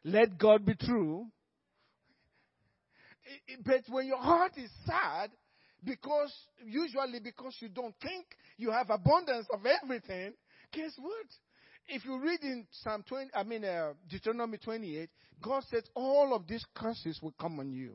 Let 0.05 0.39
God 0.39 0.65
be 0.65 0.75
true. 0.75 1.27
But 3.65 3.83
when 3.89 4.07
your 4.07 4.19
heart 4.19 4.53
is 4.57 4.71
sad, 4.87 5.31
because 5.83 6.33
usually 6.65 7.21
because 7.21 7.57
you 7.61 7.69
don't 7.69 7.95
think 8.01 8.27
you 8.57 8.71
have 8.71 8.91
abundance 8.91 9.47
of 9.53 9.61
everything, 9.67 10.33
guess 10.73 10.93
what? 10.99 11.27
If 11.89 12.05
you 12.05 12.19
read 12.19 12.41
in 12.43 12.67
Psalm 12.83 13.05
20, 13.07 13.31
I 13.35 13.43
mean 13.43 13.65
uh, 13.65 13.93
Deuteronomy 14.09 14.59
28, 14.59 15.09
God 15.43 15.63
says 15.71 15.83
all 15.95 16.35
of 16.35 16.47
these 16.47 16.65
curses 16.75 17.19
will 17.23 17.35
come 17.39 17.61
on 17.61 17.73
you 17.73 17.95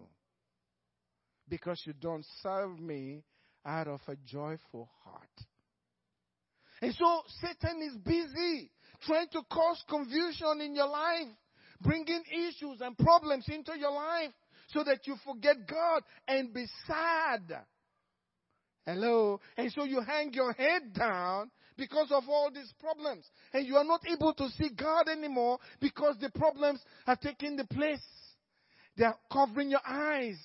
because 1.48 1.82
you 1.86 1.94
don't 1.94 2.26
serve 2.44 2.80
me 2.80 3.24
out 3.66 3.88
of 3.88 4.00
a 4.08 4.16
joyful 4.28 4.90
heart. 5.04 5.28
And 6.82 6.94
so 6.94 7.22
Satan 7.42 7.82
is 7.82 7.98
busy 7.98 8.72
trying 9.06 9.28
to 9.30 9.42
cause 9.52 9.84
confusion 9.90 10.62
in 10.62 10.76
your 10.76 10.88
life, 10.88 11.28
bringing 11.82 12.24
issues 12.32 12.82
and 12.82 12.98
problems 12.98 13.46
into 13.48 13.78
your 13.78 13.92
life 13.92 14.32
so 14.68 14.84
that 14.84 15.06
you 15.06 15.16
forget 15.26 15.56
God 15.68 16.04
and 16.28 16.54
be 16.54 16.66
sad. 16.86 17.66
Hello? 18.86 19.40
And 19.58 19.72
so 19.72 19.84
you 19.84 20.02
hang 20.02 20.34
your 20.34 20.54
head 20.54 20.94
down 20.94 21.52
because 21.80 22.12
of 22.12 22.26
all 22.28 22.52
these 22.54 22.72
problems. 22.80 23.26
And 23.54 23.66
you 23.66 23.78
are 23.78 23.86
not 23.86 24.02
able 24.08 24.34
to 24.34 24.50
see 24.50 24.70
God 24.78 25.08
anymore 25.08 25.58
because 25.80 26.18
the 26.20 26.30
problems 26.30 26.82
are 27.08 27.16
taking 27.16 27.56
the 27.56 27.66
place. 27.66 28.06
They 28.98 29.06
are 29.06 29.18
covering 29.32 29.72
your 29.72 29.86
eyes. 29.88 30.38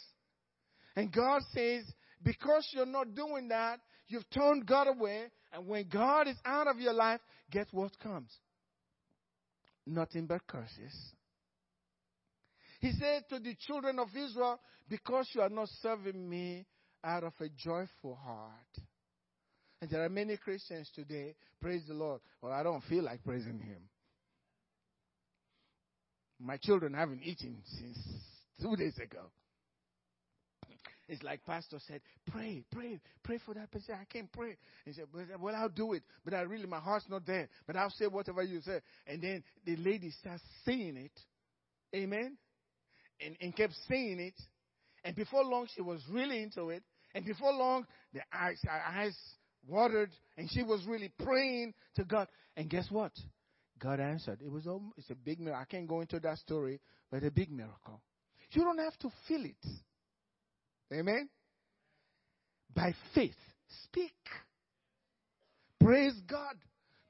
And 0.97 1.13
God 1.13 1.43
says, 1.53 1.85
because 2.23 2.69
you're 2.73 2.87
not 2.87 3.15
doing 3.15 3.49
that, 3.49 3.81
you've 4.07 4.31
turned 4.31 4.65
God 4.65 4.87
away. 4.87 5.25
And 5.53 5.67
when 5.67 5.89
God 5.93 6.29
is 6.29 6.37
out 6.47 6.69
of 6.69 6.79
your 6.79 6.95
life, 6.95 7.21
guess 7.51 7.67
what 7.73 7.99
comes? 7.99 8.31
Nothing 9.87 10.27
but 10.27 10.47
curses. 10.47 10.95
He 12.81 12.93
said 12.93 13.25
to 13.31 13.41
the 13.41 13.57
children 13.67 13.99
of 13.99 14.09
Israel, 14.17 14.61
because 14.89 15.29
you 15.35 15.41
are 15.41 15.49
not 15.49 15.69
serving 15.83 16.29
me 16.29 16.65
out 17.03 17.25
of 17.25 17.33
a 17.41 17.49
joyful 17.49 18.15
heart. 18.15 18.87
And 19.81 19.91
there 19.91 20.05
are 20.05 20.09
many 20.09 20.37
Christians 20.37 20.91
today, 20.95 21.35
praise 21.61 21.83
the 21.87 21.95
Lord. 21.95 22.21
Well, 22.41 22.53
I 22.53 22.63
don't 22.63 22.83
feel 22.85 23.05
like 23.05 23.23
praising 23.25 23.59
Him. 23.59 23.83
My 26.41 26.57
children 26.57 26.95
haven't 26.95 27.23
eaten 27.23 27.59
since 27.79 27.99
two 28.61 28.77
days 28.77 28.97
ago. 28.99 29.21
It's 31.07 31.23
like 31.23 31.45
Pastor 31.45 31.79
said, 31.87 32.01
pray, 32.31 32.65
pray, 32.73 32.99
pray 33.23 33.39
for 33.45 33.53
that 33.55 33.71
person. 33.71 33.95
I 34.01 34.05
can't 34.11 34.33
pray. 34.33 34.57
He 34.87 34.93
said, 34.95 35.05
well, 35.39 35.55
I'll 35.55 35.69
do 35.69 35.93
it. 35.93 36.03
But 36.25 36.33
I 36.33 36.41
really, 36.43 36.67
my 36.67 36.79
heart's 36.79 37.05
not 37.11 37.27
there. 37.27 37.49
But 37.67 37.77
I'll 37.77 37.91
say 37.91 38.07
whatever 38.07 38.43
you 38.43 38.63
say. 38.63 38.81
And 39.07 39.21
then 39.21 39.45
the 39.67 39.77
lady 39.77 40.11
starts 40.19 40.43
saying 40.65 40.97
it. 40.97 41.21
Amen. 41.95 42.39
And, 43.21 43.37
and 43.41 43.55
kept 43.55 43.75
saying 43.87 44.19
it. 44.19 44.35
And 45.05 45.15
before 45.15 45.45
long, 45.45 45.67
she 45.75 45.83
was 45.83 46.01
really 46.11 46.43
into 46.43 46.71
it. 46.71 46.83
And 47.15 47.25
before 47.25 47.53
long, 47.53 47.87
the 48.15 48.21
eyes, 48.33 48.59
her 48.65 48.71
eyes 48.71 49.17
watered, 49.69 50.11
and 50.37 50.51
she 50.51 50.63
was 50.63 50.85
really 50.87 51.11
praying 51.23 51.75
to 51.97 52.05
God. 52.05 52.29
And 52.57 52.69
guess 52.69 52.87
what? 52.91 53.13
God 53.79 54.01
answered. 54.01 54.39
It 54.45 54.51
was 54.51 54.67
a, 54.67 54.79
it's 54.97 55.11
a 55.11 55.15
big 55.15 55.41
miracle. 55.41 55.61
I 55.61 55.65
can't 55.71 55.89
go 55.89 56.01
into 56.01 56.21
that 56.21 56.39
story, 56.39 56.81
but 57.11 57.23
a 57.25 57.31
big 57.31 57.51
miracle. 57.51 58.01
You 58.51 58.63
don't 58.63 58.79
have 58.79 58.97
to 59.01 59.11
feel 59.27 59.45
it. 59.45 59.67
Amen. 60.93 61.29
By 62.75 62.95
faith, 63.15 63.35
speak. 63.85 64.15
Praise 65.81 66.15
God. 66.29 66.57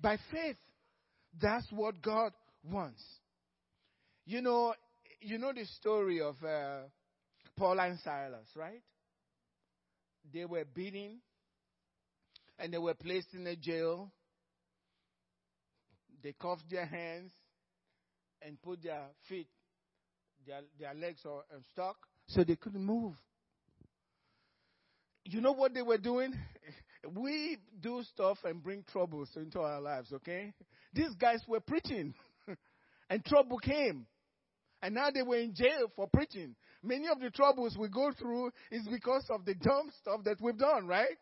By 0.01 0.19
faith. 0.33 0.57
That's 1.41 1.67
what 1.71 2.01
God 2.01 2.33
wants. 2.71 3.03
You 4.25 4.41
know, 4.41 4.75
you 5.21 5.39
know 5.39 5.53
the 5.53 5.67
story 5.67 6.21
of 6.21 6.37
uh, 6.43 6.83
Paul 7.57 7.79
and 7.81 7.99
Silas, 8.01 8.49
right? 8.57 8.83
They 10.33 10.45
were 10.45 10.65
beaten 10.65 11.19
and 12.59 12.73
they 12.73 12.79
were 12.79 12.95
placed 12.95 13.35
in 13.35 13.47
a 13.47 13.57
jail. 13.57 14.11
They 16.23 16.35
cuffed 16.41 16.71
their 16.71 16.87
hands 16.87 17.33
and 18.43 18.61
put 18.63 18.83
their 18.83 19.03
feet, 19.29 19.49
their, 20.47 20.61
their 20.79 20.95
legs 20.95 21.21
are 21.25 21.45
um, 21.55 21.63
stuck 21.73 21.97
so 22.27 22.45
they 22.45 22.57
couldn't 22.57 22.85
move. 22.85 23.15
You 25.25 25.41
know 25.41 25.53
what 25.53 25.75
they 25.75 25.83
were 25.83 25.99
doing? 25.99 26.35
We 27.15 27.59
do 27.83 28.03
stuff 28.15 28.39
and 28.45 28.63
bring 28.63 28.83
troubles 28.91 29.29
into 29.37 29.61
our 29.61 29.79
lives, 29.79 30.11
okay? 30.11 30.55
These 30.95 31.15
guys 31.21 31.43
were 31.47 31.61
preaching 31.61 32.15
and 33.11 33.23
trouble 33.27 33.59
came. 33.59 34.07
And 34.81 34.95
now 34.95 35.11
they 35.11 35.21
were 35.21 35.37
in 35.37 35.55
jail 35.55 35.93
for 35.97 36.09
preaching. 36.09 36.57
Many 36.83 37.09
of 37.09 37.21
the 37.21 37.29
troubles 37.29 37.77
we 37.79 37.89
go 37.89 38.11
through 38.19 38.53
is 38.71 38.89
because 38.89 39.27
of 39.29 39.45
the 39.45 39.55
dumb 39.55 39.91
stuff 40.01 40.25
that 40.25 40.41
we've 40.41 40.57
done, 40.57 40.87
right? 40.87 41.19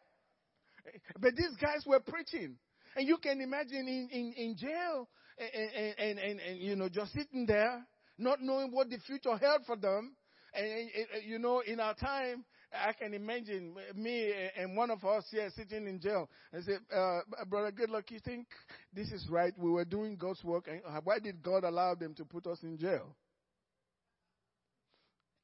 But 1.19 1.37
these 1.37 1.57
guys 1.61 1.85
were 1.87 2.01
preaching. 2.01 2.57
And 2.97 3.09
you 3.09 3.17
can 3.17 3.41
imagine 3.41 3.89
in, 3.89 4.09
in, 4.12 4.33
in 4.37 4.57
jail 4.57 5.09
and, 5.39 5.95
and, 5.99 6.19
and, 6.19 6.41
and, 6.41 6.59
you 6.59 6.77
know, 6.77 6.89
just 6.89 7.12
sitting 7.12 7.47
there, 7.47 7.87
not 8.19 8.41
knowing 8.41 8.71
what 8.71 8.91
the 8.91 8.99
future 9.07 9.37
held 9.37 9.65
for 9.67 9.77
them. 9.77 10.15
And, 10.55 10.67
and, 10.67 11.25
you 11.25 11.39
know, 11.39 11.61
in 11.61 11.81
our 11.81 11.95
time, 11.95 12.45
I 12.73 12.93
can 12.93 13.15
imagine 13.15 13.75
me 13.95 14.33
and 14.57 14.77
one 14.77 14.91
of 14.91 15.05
us 15.05 15.25
here 15.31 15.51
sitting 15.55 15.87
in 15.87 16.01
jail 16.01 16.29
and 16.53 16.65
say, 16.65 16.75
uh, 16.95 17.21
Brother 17.49 17.73
Goodluck, 17.73 18.11
you 18.11 18.19
think 18.19 18.47
this 18.95 19.11
is 19.11 19.27
right? 19.31 19.53
We 19.59 19.71
were 19.71 19.85
doing 19.85 20.17
God's 20.17 20.43
work. 20.43 20.69
And 20.69 20.81
why 21.05 21.19
did 21.19 21.43
God 21.43 21.65
allow 21.65 21.95
them 21.95 22.15
to 22.15 22.25
put 22.25 22.47
us 22.47 22.59
in 22.62 22.79
jail? 22.79 23.15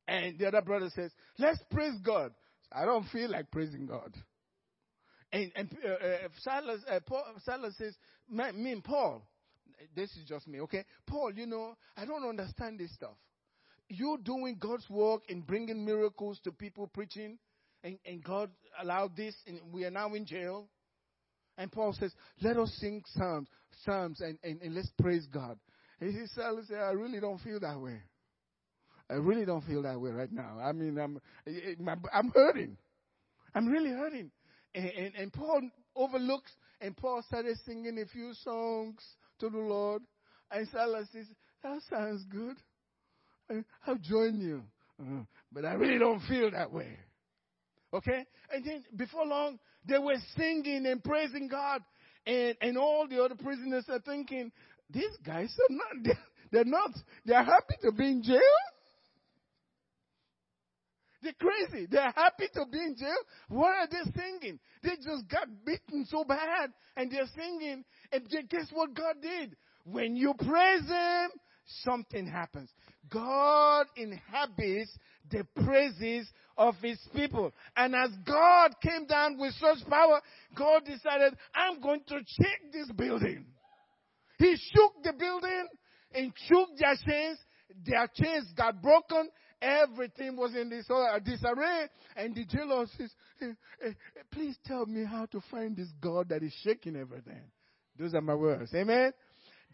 And 0.07 0.38
the 0.38 0.49
other 0.49 0.62
brother 0.62 0.88
says, 0.95 1.12
Let's 1.38 1.62
praise 1.71 1.99
God. 2.02 2.33
I 2.73 2.87
don't 2.87 3.07
feel 3.09 3.30
like 3.30 3.50
praising 3.50 3.87
God. 3.87 4.14
And, 5.32 5.52
and 5.54 5.76
uh, 5.85 5.88
uh, 5.88 6.28
Silas, 6.40 6.80
uh, 6.90 7.00
Paul, 7.06 7.25
Silas 7.44 7.75
says, 7.76 7.94
Me 8.30 8.73
and 8.73 8.82
Paul, 8.82 9.23
this 9.94 10.11
is 10.16 10.25
just 10.26 10.49
me, 10.49 10.61
okay? 10.62 10.85
Paul, 11.06 11.32
you 11.35 11.47
know, 11.47 11.76
I 11.97 12.04
don't 12.04 12.26
understand 12.26 12.78
this 12.78 12.92
stuff. 12.94 13.16
You're 13.88 14.18
doing 14.18 14.56
God's 14.58 14.88
work 14.88 15.23
in 15.28 15.42
bringing 15.42 15.85
miracles 15.85 16.40
to 16.44 16.52
people 16.52 16.87
preaching, 16.88 17.38
and, 17.85 17.99
and 18.06 18.23
God 18.23 18.50
allowed 18.80 19.16
this, 19.16 19.35
and 19.47 19.61
we 19.73 19.85
are 19.85 19.90
now 19.90 20.14
in 20.14 20.25
jail. 20.25 20.68
And 21.56 21.70
Paul 21.73 21.94
says, 21.99 22.12
Let 22.40 22.56
us 22.56 22.73
sing 22.80 23.02
psalms, 23.06 23.49
psalms 23.85 24.20
and, 24.20 24.38
and, 24.42 24.61
and 24.62 24.75
let's 24.75 24.90
praise 25.00 25.26
God. 25.32 25.58
And 26.00 26.11
he 26.11 26.18
says, 26.18 26.30
Silas, 26.35 26.66
I 26.70 26.92
really 26.92 27.20
don't 27.20 27.40
feel 27.40 27.61
that 27.61 27.78
way. 27.78 28.00
I 29.11 29.14
really 29.14 29.44
don't 29.44 29.64
feel 29.64 29.82
that 29.82 29.99
way 29.99 30.11
right 30.11 30.30
now. 30.30 30.58
I 30.62 30.73
mean, 30.73 30.99
I'm, 30.99 31.18
I'm 32.12 32.30
hurting. 32.35 32.76
I'm 33.54 33.66
really 33.66 33.90
hurting. 33.90 34.30
And, 34.75 34.87
and, 34.87 35.14
and 35.14 35.32
Paul 35.32 35.62
overlooks, 35.96 36.50
and 36.80 36.96
Paul 36.96 37.22
started 37.26 37.56
singing 37.64 37.98
a 37.98 38.06
few 38.06 38.32
songs 38.44 39.02
to 39.40 39.48
the 39.48 39.58
Lord. 39.58 40.02
And 40.50 40.68
Silas 40.68 41.08
says, 41.12 41.26
That 41.62 41.80
sounds 41.90 42.25
good. 42.30 42.56
I'll 43.87 43.96
join 43.96 44.40
you. 44.40 44.62
Uh, 45.00 45.24
but 45.52 45.64
I 45.64 45.74
really 45.74 45.98
don't 45.98 46.20
feel 46.20 46.50
that 46.50 46.72
way. 46.72 46.98
Okay? 47.92 48.24
And 48.52 48.64
then 48.64 48.85
before 48.96 49.26
long, 49.26 49.59
they 49.87 49.98
were 49.98 50.16
singing 50.37 50.87
and 50.87 51.02
praising 51.02 51.48
God. 51.48 51.83
And, 52.26 52.57
and 52.61 52.76
all 52.76 53.07
the 53.09 53.22
other 53.22 53.37
prisoners 53.37 53.85
are 53.88 54.00
thinking, 54.00 54.52
these 54.90 55.16
guys 55.24 55.54
are 55.70 55.74
not, 55.74 56.16
they're 56.52 56.64
not, 56.64 56.90
they're 57.24 57.44
happy 57.44 57.74
to 57.83 57.92
be 57.92 58.07
in 58.07 58.22
jail. 58.22 58.40
They're 61.22 61.33
crazy. 61.40 61.87
They're 61.90 62.12
happy 62.14 62.48
to 62.54 62.64
be 62.70 62.78
in 62.78 62.96
jail. 62.96 63.16
What 63.48 63.74
are 63.74 63.88
they 63.90 64.11
singing? 64.12 64.59
They 64.83 64.96
just 64.96 65.28
got 65.28 65.48
beaten 65.64 66.07
so 66.07 66.24
bad 66.24 66.70
and 66.96 67.11
they're 67.11 67.26
singing. 67.37 67.85
And 68.12 68.28
guess 68.48 68.68
what 68.72 68.94
God 68.94 69.16
did? 69.20 69.57
When 69.85 70.14
you 70.16 70.35
praise 70.35 70.87
Him, 70.87 71.31
something 71.83 72.26
happens. 72.26 72.70
God 73.11 73.87
inhabits 73.96 74.96
the 75.31 75.44
praises 75.64 76.28
of 76.57 76.74
His 76.83 76.98
people. 77.14 77.52
And 77.76 77.94
as 77.94 78.11
God 78.26 78.74
came 78.83 79.07
down 79.07 79.38
with 79.38 79.54
such 79.54 79.88
power, 79.88 80.20
God 80.54 80.85
decided, 80.85 81.35
I'm 81.54 81.81
going 81.81 82.02
to 82.09 82.18
shake 82.18 82.72
this 82.72 82.90
building. 82.92 83.46
He 84.38 84.57
shook 84.72 85.02
the 85.02 85.12
building 85.18 85.66
and 86.14 86.33
shook 86.46 86.68
their 86.78 86.94
chains. 87.07 87.38
Their 87.85 88.09
chains 88.14 88.46
got 88.57 88.81
broken 88.83 89.28
Everything 89.61 90.37
was 90.37 90.55
in 90.55 90.71
this 90.71 90.88
uh, 90.90 91.18
disarray. 91.18 91.87
And 92.16 92.35
the 92.35 92.44
jailer 92.44 92.87
says, 92.97 93.11
hey, 93.40 93.47
eh, 93.47 93.49
eh, 93.51 93.55
hey, 93.83 93.88
eh, 93.88 94.23
please 94.31 94.57
tell 94.64 94.87
me 94.87 95.05
how 95.05 95.27
to 95.27 95.40
find 95.51 95.77
this 95.77 95.88
God 96.01 96.29
that 96.29 96.42
is 96.42 96.55
shaking 96.62 96.97
everything. 96.97 97.42
Those 97.99 98.14
are 98.14 98.21
my 98.21 98.35
words. 98.35 98.73
Amen. 98.75 99.12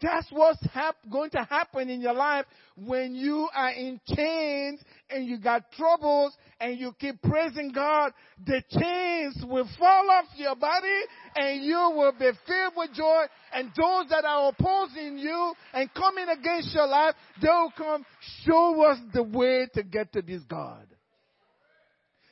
That's 0.01 0.27
what's 0.29 0.61
hap- 0.73 0.97
going 1.09 1.29
to 1.31 1.43
happen 1.43 1.89
in 1.89 2.01
your 2.01 2.13
life 2.13 2.45
when 2.75 3.15
you 3.15 3.47
are 3.55 3.71
in 3.71 4.01
chains 4.13 4.81
and 5.09 5.25
you 5.25 5.37
got 5.37 5.71
troubles 5.71 6.35
and 6.59 6.77
you 6.77 6.93
keep 6.99 7.21
praising 7.21 7.71
God. 7.73 8.11
The 8.45 8.61
chains 8.77 9.41
will 9.47 9.69
fall 9.79 10.11
off 10.11 10.25
your 10.35 10.55
body 10.55 10.99
and 11.37 11.63
you 11.63 11.77
will 11.95 12.11
be 12.11 12.29
filled 12.45 12.73
with 12.75 12.93
joy. 12.93 13.23
And 13.53 13.71
those 13.77 14.09
that 14.09 14.25
are 14.25 14.49
opposing 14.49 15.17
you 15.17 15.53
and 15.73 15.93
coming 15.93 16.27
against 16.27 16.73
your 16.73 16.87
life, 16.87 17.15
they'll 17.41 17.71
come 17.77 18.05
show 18.43 18.81
us 18.83 18.97
the 19.13 19.23
way 19.23 19.67
to 19.75 19.83
get 19.83 20.11
to 20.11 20.21
this 20.21 20.41
God. 20.49 20.87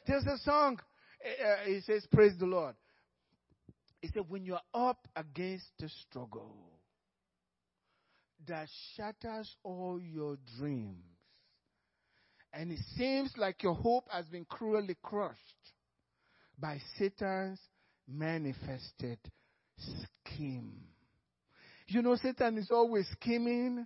There's 0.05 0.25
a 0.25 0.37
song. 0.39 0.79
Uh, 1.23 1.69
it 1.69 1.85
says, 1.85 2.05
praise 2.11 2.33
the 2.37 2.45
Lord. 2.45 2.75
He 4.01 4.09
said, 4.09 4.23
when 4.27 4.43
you're 4.43 4.59
up 4.73 5.07
against 5.15 5.67
the 5.79 5.87
struggle, 5.87 6.72
that 8.47 8.67
shatters 8.95 9.55
all 9.63 9.99
your 10.01 10.37
dreams. 10.57 11.03
And 12.53 12.71
it 12.71 12.79
seems 12.95 13.31
like 13.37 13.63
your 13.63 13.73
hope 13.73 14.05
has 14.11 14.25
been 14.27 14.45
cruelly 14.45 14.95
crushed 15.01 15.37
by 16.59 16.79
Satan's 16.97 17.59
manifested 18.07 19.17
scheme. 19.77 20.73
You 21.87 22.01
know, 22.01 22.15
Satan 22.15 22.57
is 22.57 22.69
always 22.71 23.07
scheming 23.13 23.85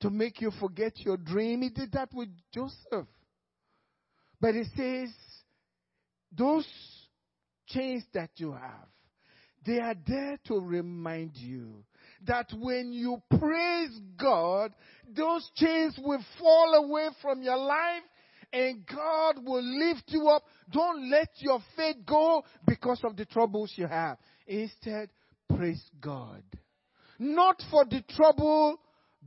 to 0.00 0.10
make 0.10 0.40
you 0.40 0.50
forget 0.60 0.98
your 0.98 1.16
dream. 1.16 1.62
He 1.62 1.68
did 1.68 1.92
that 1.92 2.08
with 2.12 2.28
Joseph. 2.52 3.06
But 4.40 4.54
he 4.54 4.64
says, 4.76 5.10
those 6.36 6.66
chains 7.68 8.04
that 8.12 8.30
you 8.36 8.52
have, 8.52 8.88
they 9.64 9.78
are 9.78 9.94
there 10.06 10.38
to 10.46 10.58
remind 10.58 11.36
you 11.36 11.84
that 12.26 12.50
when 12.58 12.92
you 12.92 13.22
praise 13.38 14.00
God, 14.16 14.72
those 15.14 15.48
chains 15.56 15.98
will 16.02 16.24
fall 16.38 16.84
away 16.84 17.08
from 17.20 17.42
your 17.42 17.56
life 17.56 18.02
and 18.52 18.86
God 18.86 19.44
will 19.44 19.62
lift 19.62 20.04
you 20.06 20.28
up. 20.28 20.44
Don't 20.70 21.10
let 21.10 21.28
your 21.38 21.60
faith 21.76 21.96
go 22.06 22.44
because 22.66 23.00
of 23.04 23.16
the 23.16 23.24
troubles 23.24 23.72
you 23.76 23.86
have. 23.86 24.16
Instead, 24.46 25.10
praise 25.54 25.82
God. 26.00 26.42
Not 27.18 27.62
for 27.70 27.84
the 27.84 28.02
trouble, 28.16 28.78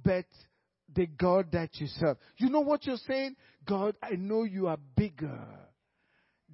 but 0.03 0.25
the 0.93 1.07
God 1.07 1.51
that 1.51 1.69
you 1.73 1.87
serve. 1.87 2.17
You 2.37 2.49
know 2.49 2.61
what 2.61 2.85
you're 2.85 2.97
saying? 3.07 3.35
God, 3.65 3.95
I 4.01 4.11
know 4.15 4.43
you 4.43 4.67
are 4.67 4.77
bigger 4.95 5.39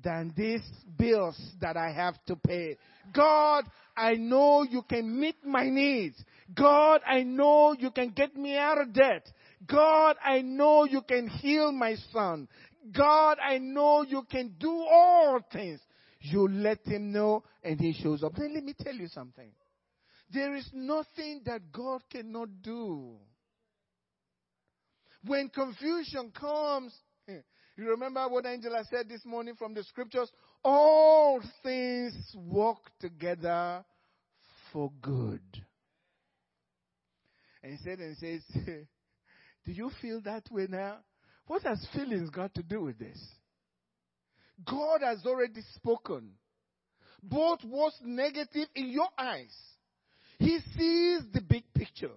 than 0.04 0.34
these 0.36 0.62
bills 0.98 1.40
that 1.62 1.78
I 1.78 1.92
have 1.92 2.16
to 2.28 2.36
pay. 2.36 2.78
God, 3.14 3.66
I 3.96 4.14
know 4.16 4.64
you 4.64 4.84
can 4.84 5.20
meet 5.20 5.46
my 5.46 5.70
needs. 5.70 6.16
God, 6.54 7.02
I 7.06 7.24
know 7.24 7.76
you 7.78 7.92
can 7.92 8.10
get 8.10 8.36
me 8.36 8.58
out 8.58 8.80
of 8.80 8.94
debt. 8.94 9.30
God, 9.68 10.18
I 10.24 10.42
know 10.42 10.84
you 10.86 11.02
can 11.02 11.28
heal 11.28 11.72
my 11.72 11.96
son. 12.12 12.48
God, 12.92 13.38
I 13.42 13.60
know 13.60 14.04
you 14.04 14.24
can 14.30 14.56
do 14.60 14.72
all 14.72 15.40
things. 15.52 15.80
You 16.20 16.48
let 16.48 16.86
him 16.86 17.12
know 17.12 17.44
and 17.64 17.80
he 17.80 17.94
shows 17.94 18.24
up. 18.24 18.36
Then 18.36 18.54
let 18.54 18.64
me 18.64 18.74
tell 18.80 18.96
you 18.96 19.08
something. 19.08 19.52
There 20.32 20.56
is 20.56 20.68
nothing 20.74 21.42
that 21.46 21.72
God 21.72 22.02
cannot 22.10 22.62
do. 22.62 23.16
When 25.26 25.50
confusion 25.50 26.32
comes, 26.38 26.94
you 27.76 27.90
remember 27.90 28.28
what 28.28 28.46
Angela 28.46 28.84
said 28.90 29.10
this 29.10 29.26
morning 29.26 29.56
from 29.56 29.74
the 29.74 29.84
scriptures? 29.84 30.32
all 30.64 31.42
things 31.62 32.14
work 32.36 32.78
together 33.00 33.84
for 34.72 34.92
good. 35.02 35.42
And 37.62 37.74
he 37.74 37.78
said 37.84 38.00
and 38.00 38.18
says, 38.18 38.42
Do 39.66 39.72
you 39.72 39.92
feel 40.02 40.22
that 40.22 40.44
way 40.52 40.68
now? 40.70 40.98
What 41.48 41.64
has 41.64 41.86
feelings 41.94 42.30
got 42.30 42.54
to 42.56 42.64
do 42.64 42.82
with 42.82 42.98
this? 42.98 43.20
God 44.66 45.02
has 45.02 45.26
already 45.26 45.62
spoken. 45.76 46.32
Both 47.22 47.60
what's 47.64 47.98
negative 48.04 48.68
in 48.76 48.90
your 48.90 49.08
eyes. 49.18 49.56
He 50.40 50.60
sees 50.76 51.22
the 51.34 51.42
big 51.42 51.64
picture. 51.74 52.12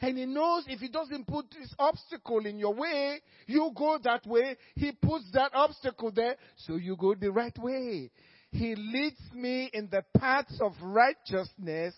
And 0.00 0.18
he 0.18 0.26
knows 0.26 0.64
if 0.68 0.80
he 0.80 0.88
doesn't 0.88 1.26
put 1.26 1.46
this 1.50 1.72
obstacle 1.78 2.44
in 2.46 2.58
your 2.58 2.74
way, 2.74 3.20
you 3.46 3.70
go 3.74 3.98
that 4.02 4.26
way. 4.26 4.56
He 4.74 4.92
puts 4.92 5.30
that 5.32 5.52
obstacle 5.54 6.10
there, 6.10 6.36
so 6.56 6.76
you 6.76 6.96
go 6.96 7.14
the 7.14 7.30
right 7.30 7.56
way. 7.58 8.10
He 8.50 8.74
leads 8.74 9.20
me 9.34 9.70
in 9.72 9.88
the 9.90 10.04
paths 10.16 10.60
of 10.60 10.72
righteousness 10.82 11.94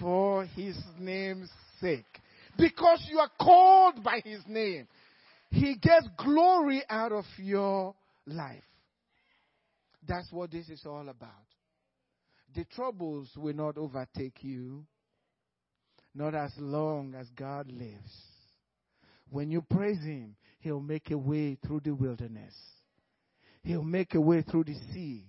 for 0.00 0.44
his 0.44 0.76
name's 0.98 1.50
sake. 1.80 2.04
Because 2.58 3.04
you 3.10 3.18
are 3.18 3.30
called 3.40 4.02
by 4.02 4.20
his 4.24 4.40
name. 4.46 4.86
He 5.50 5.76
gets 5.76 6.06
glory 6.16 6.82
out 6.88 7.12
of 7.12 7.24
your 7.38 7.94
life. 8.26 8.62
That's 10.06 10.30
what 10.30 10.50
this 10.50 10.68
is 10.68 10.82
all 10.86 11.08
about. 11.08 11.30
The 12.54 12.64
troubles 12.64 13.28
will 13.36 13.54
not 13.54 13.76
overtake 13.76 14.38
you, 14.42 14.84
not 16.16 16.34
as 16.34 16.52
long 16.58 17.14
as 17.14 17.28
God 17.36 17.70
lives. 17.70 18.10
When 19.30 19.50
you 19.50 19.62
praise 19.62 20.02
Him, 20.02 20.36
He'll 20.60 20.80
make 20.80 21.10
a 21.10 21.18
way 21.18 21.58
through 21.64 21.80
the 21.84 21.94
wilderness, 21.94 22.54
He'll 23.62 23.82
make 23.82 24.14
a 24.14 24.20
way 24.20 24.42
through 24.42 24.64
the 24.64 24.76
sea. 24.92 25.24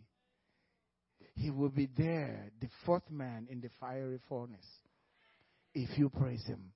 He 1.36 1.52
will 1.52 1.70
be 1.70 1.88
there, 1.96 2.50
the 2.60 2.68
fourth 2.84 3.12
man 3.12 3.48
in 3.52 3.62
the 3.62 3.70
fiery 3.80 4.20
furnace, 4.28 4.66
if 5.76 5.96
you 5.98 6.10
praise 6.10 6.44
Him. 6.48 6.72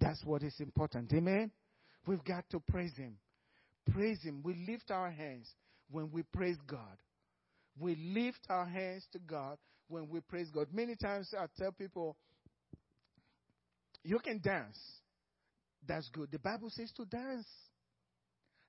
That's 0.00 0.24
what 0.24 0.42
is 0.42 0.54
important. 0.60 1.12
Amen? 1.12 1.50
We've 2.06 2.24
got 2.24 2.48
to 2.52 2.60
praise 2.60 2.96
Him. 2.96 3.16
Praise 3.92 4.22
Him. 4.22 4.40
We 4.42 4.64
lift 4.66 4.90
our 4.90 5.10
hands 5.10 5.46
when 5.90 6.10
we 6.10 6.22
praise 6.22 6.56
God. 6.66 6.96
We 7.78 7.96
lift 7.96 8.46
our 8.48 8.66
hands 8.66 9.06
to 9.12 9.18
God 9.18 9.58
when 9.88 10.08
we 10.08 10.20
praise 10.20 10.48
God. 10.54 10.68
Many 10.72 10.96
times 10.96 11.34
I 11.38 11.46
tell 11.58 11.72
people, 11.72 12.16
you 14.04 14.18
can 14.18 14.40
dance. 14.40 14.78
That's 15.86 16.08
good. 16.10 16.30
The 16.30 16.38
Bible 16.38 16.70
says 16.70 16.92
to 16.96 17.04
dance. 17.04 17.46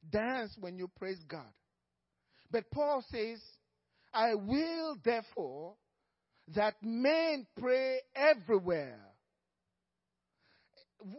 Dance 0.10 0.56
when 0.60 0.78
you 0.78 0.90
praise 0.98 1.24
God. 1.28 1.52
But 2.52 2.70
Paul 2.72 3.04
says, 3.10 3.40
I 4.14 4.36
will 4.36 4.98
therefore 5.04 5.76
that 6.56 6.76
men 6.82 7.48
pray 7.60 7.98
everywhere. 8.16 9.00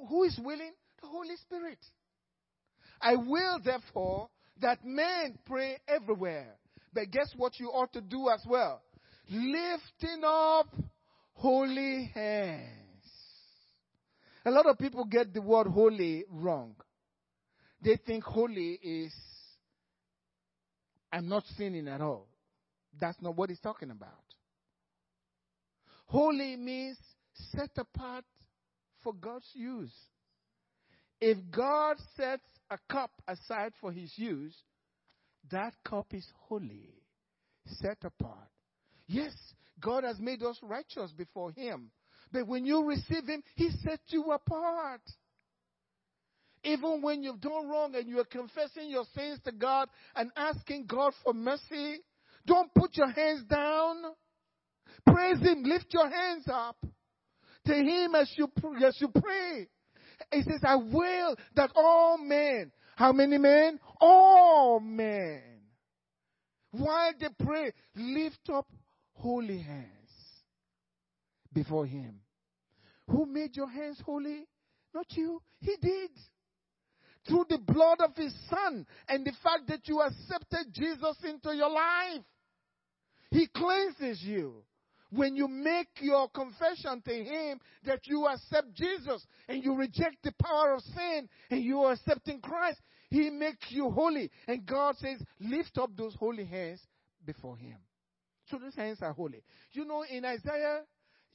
Who 0.08 0.24
is 0.24 0.38
willing? 0.42 0.72
The 1.00 1.08
Holy 1.08 1.36
Spirit. 1.36 1.78
I 3.00 3.16
will 3.16 3.58
therefore 3.64 4.28
that 4.60 4.84
men 4.84 5.38
pray 5.46 5.78
everywhere. 5.88 6.54
But 6.92 7.10
guess 7.10 7.32
what 7.36 7.58
you 7.58 7.68
ought 7.68 7.92
to 7.94 8.00
do 8.00 8.28
as 8.28 8.40
well? 8.46 8.80
Lifting 9.30 10.22
up 10.24 10.68
holy 11.32 12.10
hands. 12.14 12.83
A 14.44 14.50
lot 14.50 14.66
of 14.66 14.78
people 14.78 15.04
get 15.04 15.32
the 15.32 15.40
word 15.40 15.66
holy 15.66 16.24
wrong. 16.28 16.74
They 17.80 17.96
think 17.96 18.24
holy 18.24 18.78
is 18.82 19.12
I'm 21.12 21.28
not 21.28 21.44
sinning 21.56 21.88
at 21.88 22.00
all. 22.00 22.26
That's 23.00 23.20
not 23.22 23.36
what 23.36 23.48
he's 23.48 23.60
talking 23.60 23.90
about. 23.90 24.10
Holy 26.06 26.56
means 26.56 26.98
set 27.52 27.70
apart 27.76 28.24
for 29.02 29.12
God's 29.12 29.48
use. 29.52 29.94
If 31.20 31.38
God 31.50 31.96
sets 32.16 32.42
a 32.70 32.78
cup 32.90 33.10
aside 33.28 33.72
for 33.80 33.92
his 33.92 34.12
use, 34.16 34.54
that 35.50 35.74
cup 35.84 36.06
is 36.12 36.26
holy, 36.48 36.94
set 37.66 37.98
apart. 38.02 38.48
Yes, 39.06 39.32
God 39.80 40.04
has 40.04 40.18
made 40.18 40.42
us 40.42 40.58
righteous 40.62 41.12
before 41.12 41.52
him. 41.52 41.90
But 42.34 42.48
when 42.48 42.66
you 42.66 42.84
receive 42.84 43.28
him, 43.28 43.44
he 43.54 43.70
sets 43.70 44.02
you 44.08 44.32
apart. 44.32 45.02
Even 46.64 47.00
when 47.00 47.22
you've 47.22 47.40
done 47.40 47.68
wrong 47.68 47.94
and 47.94 48.08
you 48.08 48.18
are 48.18 48.24
confessing 48.24 48.90
your 48.90 49.04
sins 49.14 49.38
to 49.44 49.52
God 49.52 49.88
and 50.16 50.32
asking 50.36 50.86
God 50.86 51.12
for 51.22 51.32
mercy, 51.32 52.00
don't 52.44 52.74
put 52.74 52.96
your 52.96 53.08
hands 53.08 53.44
down. 53.44 54.02
Praise 55.06 55.38
him. 55.38 55.62
Lift 55.62 55.86
your 55.90 56.10
hands 56.10 56.46
up 56.52 56.76
to 57.66 57.72
him 57.72 58.16
as 58.16 58.28
you, 58.36 58.48
as 58.84 58.96
you 59.00 59.08
pray. 59.08 59.68
He 60.32 60.42
says, 60.42 60.60
I 60.66 60.74
will 60.74 61.36
that 61.54 61.70
all 61.76 62.18
men, 62.18 62.72
how 62.96 63.12
many 63.12 63.38
men? 63.38 63.78
All 64.00 64.80
men, 64.80 65.40
while 66.72 67.12
they 67.20 67.28
pray, 67.44 67.70
lift 67.94 68.50
up 68.52 68.66
holy 69.12 69.60
hands 69.60 70.10
before 71.52 71.86
him. 71.86 72.20
Who 73.08 73.26
made 73.26 73.56
your 73.56 73.68
hands 73.68 74.00
holy? 74.04 74.46
Not 74.94 75.06
you. 75.10 75.40
He 75.60 75.76
did. 75.80 76.10
Through 77.26 77.46
the 77.48 77.58
blood 77.58 78.00
of 78.00 78.16
his 78.16 78.34
son 78.50 78.86
and 79.08 79.24
the 79.24 79.32
fact 79.42 79.68
that 79.68 79.88
you 79.88 80.00
accepted 80.00 80.72
Jesus 80.72 81.16
into 81.24 81.54
your 81.54 81.70
life. 81.70 82.22
He 83.30 83.46
cleanses 83.46 84.22
you 84.22 84.64
when 85.14 85.36
you 85.36 85.48
make 85.48 85.88
your 86.00 86.28
confession 86.28 87.02
to 87.04 87.12
Him 87.12 87.60
that 87.84 88.00
you 88.04 88.26
accept 88.26 88.74
Jesus 88.74 89.24
and 89.48 89.62
you 89.62 89.74
reject 89.74 90.16
the 90.22 90.32
power 90.42 90.74
of 90.74 90.82
sin 90.82 91.28
and 91.50 91.62
you 91.62 91.80
are 91.80 91.92
accepting 91.92 92.40
Christ, 92.40 92.80
He 93.10 93.30
makes 93.30 93.66
you 93.70 93.90
holy. 93.90 94.30
And 94.48 94.66
God 94.66 94.96
says, 94.96 95.22
lift 95.40 95.78
up 95.78 95.90
those 95.96 96.14
holy 96.14 96.44
hands 96.44 96.80
before 97.24 97.56
Him. 97.56 97.76
So 98.50 98.58
those 98.58 98.74
hands 98.74 98.98
are 99.02 99.12
holy. 99.12 99.42
You 99.72 99.84
know, 99.84 100.04
in 100.08 100.24
Isaiah 100.24 100.80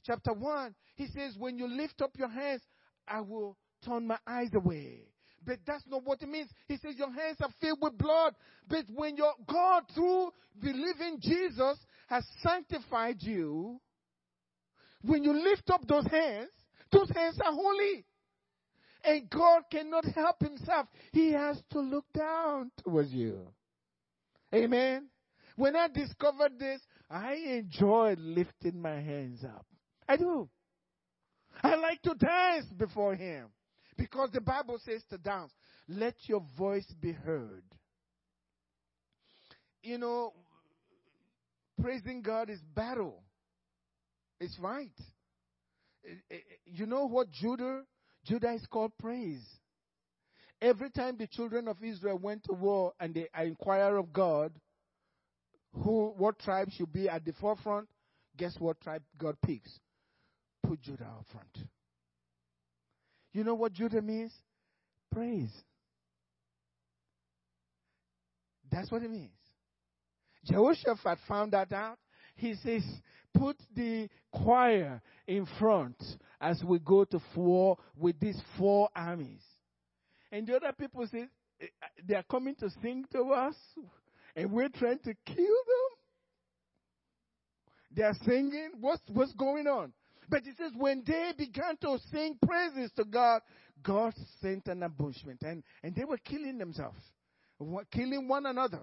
chapter 0.04 0.32
1, 0.32 0.74
He 0.96 1.06
says, 1.06 1.36
when 1.38 1.58
you 1.58 1.66
lift 1.66 2.02
up 2.02 2.12
your 2.16 2.28
hands, 2.28 2.62
I 3.06 3.20
will 3.20 3.56
turn 3.84 4.06
my 4.06 4.18
eyes 4.26 4.50
away. 4.54 5.06
But 5.44 5.58
that's 5.66 5.84
not 5.86 6.04
what 6.04 6.22
it 6.22 6.28
means. 6.28 6.50
He 6.68 6.76
says 6.76 6.96
your 6.98 7.12
hands 7.12 7.38
are 7.40 7.50
filled 7.60 7.78
with 7.80 7.96
blood. 7.96 8.34
But 8.68 8.84
when 8.94 9.16
your 9.16 9.32
God, 9.48 9.84
through 9.94 10.30
believing 10.60 11.18
Jesus, 11.20 11.78
has 12.08 12.24
sanctified 12.42 13.16
you, 13.20 13.80
when 15.02 15.24
you 15.24 15.32
lift 15.32 15.70
up 15.70 15.86
those 15.86 16.06
hands, 16.06 16.50
those 16.92 17.10
hands 17.10 17.38
are 17.42 17.52
holy. 17.52 18.04
And 19.02 19.30
God 19.30 19.62
cannot 19.70 20.04
help 20.14 20.40
himself. 20.42 20.88
He 21.12 21.32
has 21.32 21.62
to 21.72 21.80
look 21.80 22.04
down 22.12 22.70
towards 22.84 23.10
you. 23.10 23.48
Amen. 24.54 25.08
When 25.56 25.74
I 25.74 25.88
discovered 25.88 26.58
this, 26.58 26.82
I 27.10 27.34
enjoyed 27.34 28.18
lifting 28.18 28.80
my 28.80 29.00
hands 29.00 29.42
up. 29.42 29.64
I 30.10 30.16
do. 30.16 30.48
I 31.62 31.76
like 31.76 32.02
to 32.02 32.14
dance 32.14 32.66
before 32.76 33.14
Him 33.14 33.46
because 33.96 34.30
the 34.32 34.40
Bible 34.40 34.80
says 34.84 35.04
to 35.10 35.18
dance. 35.18 35.52
Let 35.86 36.14
your 36.22 36.44
voice 36.58 36.92
be 37.00 37.12
heard. 37.12 37.62
You 39.84 39.98
know, 39.98 40.32
praising 41.80 42.22
God 42.22 42.50
is 42.50 42.58
battle. 42.74 43.22
It's 44.40 44.58
right. 44.58 44.90
Eh, 46.04 46.14
eh, 46.28 46.34
eh, 46.34 46.38
you 46.66 46.86
know 46.86 47.06
what 47.06 47.30
Judah? 47.30 47.82
Judah 48.24 48.54
is 48.54 48.66
called 48.66 48.90
praise. 48.98 49.46
Every 50.60 50.90
time 50.90 51.18
the 51.18 51.28
children 51.28 51.68
of 51.68 51.76
Israel 51.84 52.18
went 52.18 52.42
to 52.44 52.52
war 52.52 52.94
and 52.98 53.14
they 53.14 53.28
inquire 53.40 53.96
of 53.96 54.12
God, 54.12 54.50
who, 55.72 56.14
what 56.16 56.40
tribe 56.40 56.68
should 56.72 56.92
be 56.92 57.08
at 57.08 57.24
the 57.24 57.32
forefront, 57.40 57.86
guess 58.36 58.56
what 58.58 58.80
tribe 58.80 59.02
God 59.16 59.36
picks? 59.46 59.70
Put 60.62 60.80
Judah 60.82 61.04
up 61.04 61.26
front. 61.32 61.68
You 63.32 63.44
know 63.44 63.54
what 63.54 63.72
Judah 63.72 64.02
means? 64.02 64.32
Praise. 65.12 65.50
That's 68.70 68.90
what 68.90 69.02
it 69.02 69.10
means. 69.10 69.30
Jehoshaphat 70.44 71.18
found 71.28 71.52
that 71.52 71.72
out. 71.72 71.98
He 72.36 72.54
says, 72.54 72.82
put 73.34 73.56
the 73.74 74.08
choir 74.32 75.02
in 75.26 75.46
front 75.58 75.96
as 76.40 76.62
we 76.64 76.78
go 76.78 77.04
to 77.04 77.20
war 77.34 77.76
with 77.96 78.18
these 78.18 78.40
four 78.56 78.88
armies. 78.94 79.42
And 80.32 80.46
the 80.46 80.56
other 80.56 80.72
people 80.72 81.06
say, 81.06 81.28
eh, 81.60 81.66
they 82.06 82.14
are 82.14 82.22
coming 82.22 82.54
to 82.56 82.70
sing 82.82 83.04
to 83.12 83.22
us, 83.32 83.56
and 84.34 84.50
we're 84.52 84.68
trying 84.68 85.00
to 85.00 85.14
kill 85.26 85.36
them. 85.36 85.90
They 87.92 88.02
are 88.02 88.16
singing. 88.24 88.70
What's, 88.80 89.02
what's 89.08 89.34
going 89.34 89.66
on? 89.66 89.92
But 90.30 90.44
he 90.44 90.52
says, 90.56 90.70
when 90.76 91.02
they 91.04 91.32
began 91.36 91.76
to 91.78 91.98
sing 92.12 92.38
praises 92.46 92.92
to 92.96 93.04
God, 93.04 93.42
God 93.82 94.14
sent 94.40 94.68
an 94.68 94.84
ambushment, 94.84 95.42
and, 95.42 95.64
and 95.82 95.94
they 95.94 96.04
were 96.04 96.18
killing 96.18 96.56
themselves, 96.56 97.00
killing 97.90 98.28
one 98.28 98.46
another. 98.46 98.82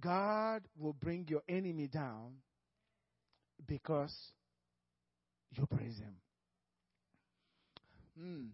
God 0.00 0.62
will 0.78 0.92
bring 0.92 1.26
your 1.28 1.42
enemy 1.48 1.88
down 1.88 2.34
because 3.66 4.14
you 5.50 5.66
praise 5.66 5.98
Him. 5.98 6.14
Hmm. 8.18 8.44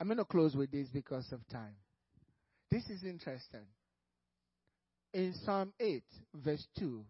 I'm 0.00 0.08
going 0.08 0.18
to 0.18 0.24
close 0.24 0.56
with 0.56 0.72
this 0.72 0.88
because 0.88 1.30
of 1.30 1.46
time. 1.48 1.76
This 2.70 2.84
is 2.90 3.04
interesting. 3.04 3.66
In 5.12 5.32
Psalm 5.44 5.72
8, 5.78 6.02
verse 6.34 6.66
2, 6.78 7.04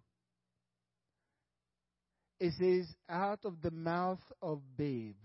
it 2.40 2.53
says, 2.59 2.87
Out 3.09 3.40
of 3.44 3.61
the 3.62 3.70
mouth 3.70 4.20
of 4.42 4.61
babes, 4.77 5.16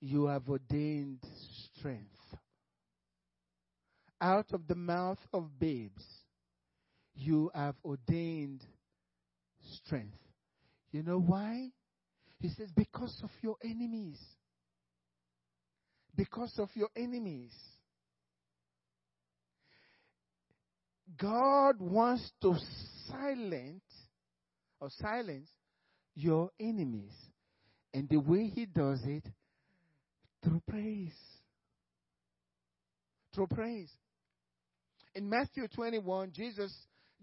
you 0.00 0.26
have 0.26 0.48
ordained 0.48 1.20
strength. 1.76 2.04
Out 4.20 4.52
of 4.52 4.66
the 4.66 4.74
mouth 4.74 5.18
of 5.32 5.58
babes, 5.58 6.04
you 7.14 7.50
have 7.54 7.74
ordained 7.84 8.64
strength. 9.84 10.18
You 10.92 11.02
know 11.02 11.20
why? 11.20 11.68
He 12.40 12.48
says, 12.48 12.70
Because 12.74 13.18
of 13.22 13.30
your 13.42 13.56
enemies. 13.64 14.18
Because 16.16 16.58
of 16.58 16.68
your 16.74 16.88
enemies. 16.96 17.52
God 21.16 21.80
wants 21.80 22.30
to 22.42 22.54
silence 23.08 23.82
or 24.80 24.88
silence 25.00 25.48
your 26.14 26.50
enemies. 26.60 27.12
And 27.94 28.08
the 28.08 28.18
way 28.18 28.50
he 28.54 28.66
does 28.66 29.00
it, 29.04 29.24
through 30.42 30.62
praise. 30.68 31.16
Through 33.34 33.48
praise. 33.48 33.90
In 35.14 35.28
Matthew 35.28 35.66
21, 35.68 36.32
Jesus, 36.32 36.74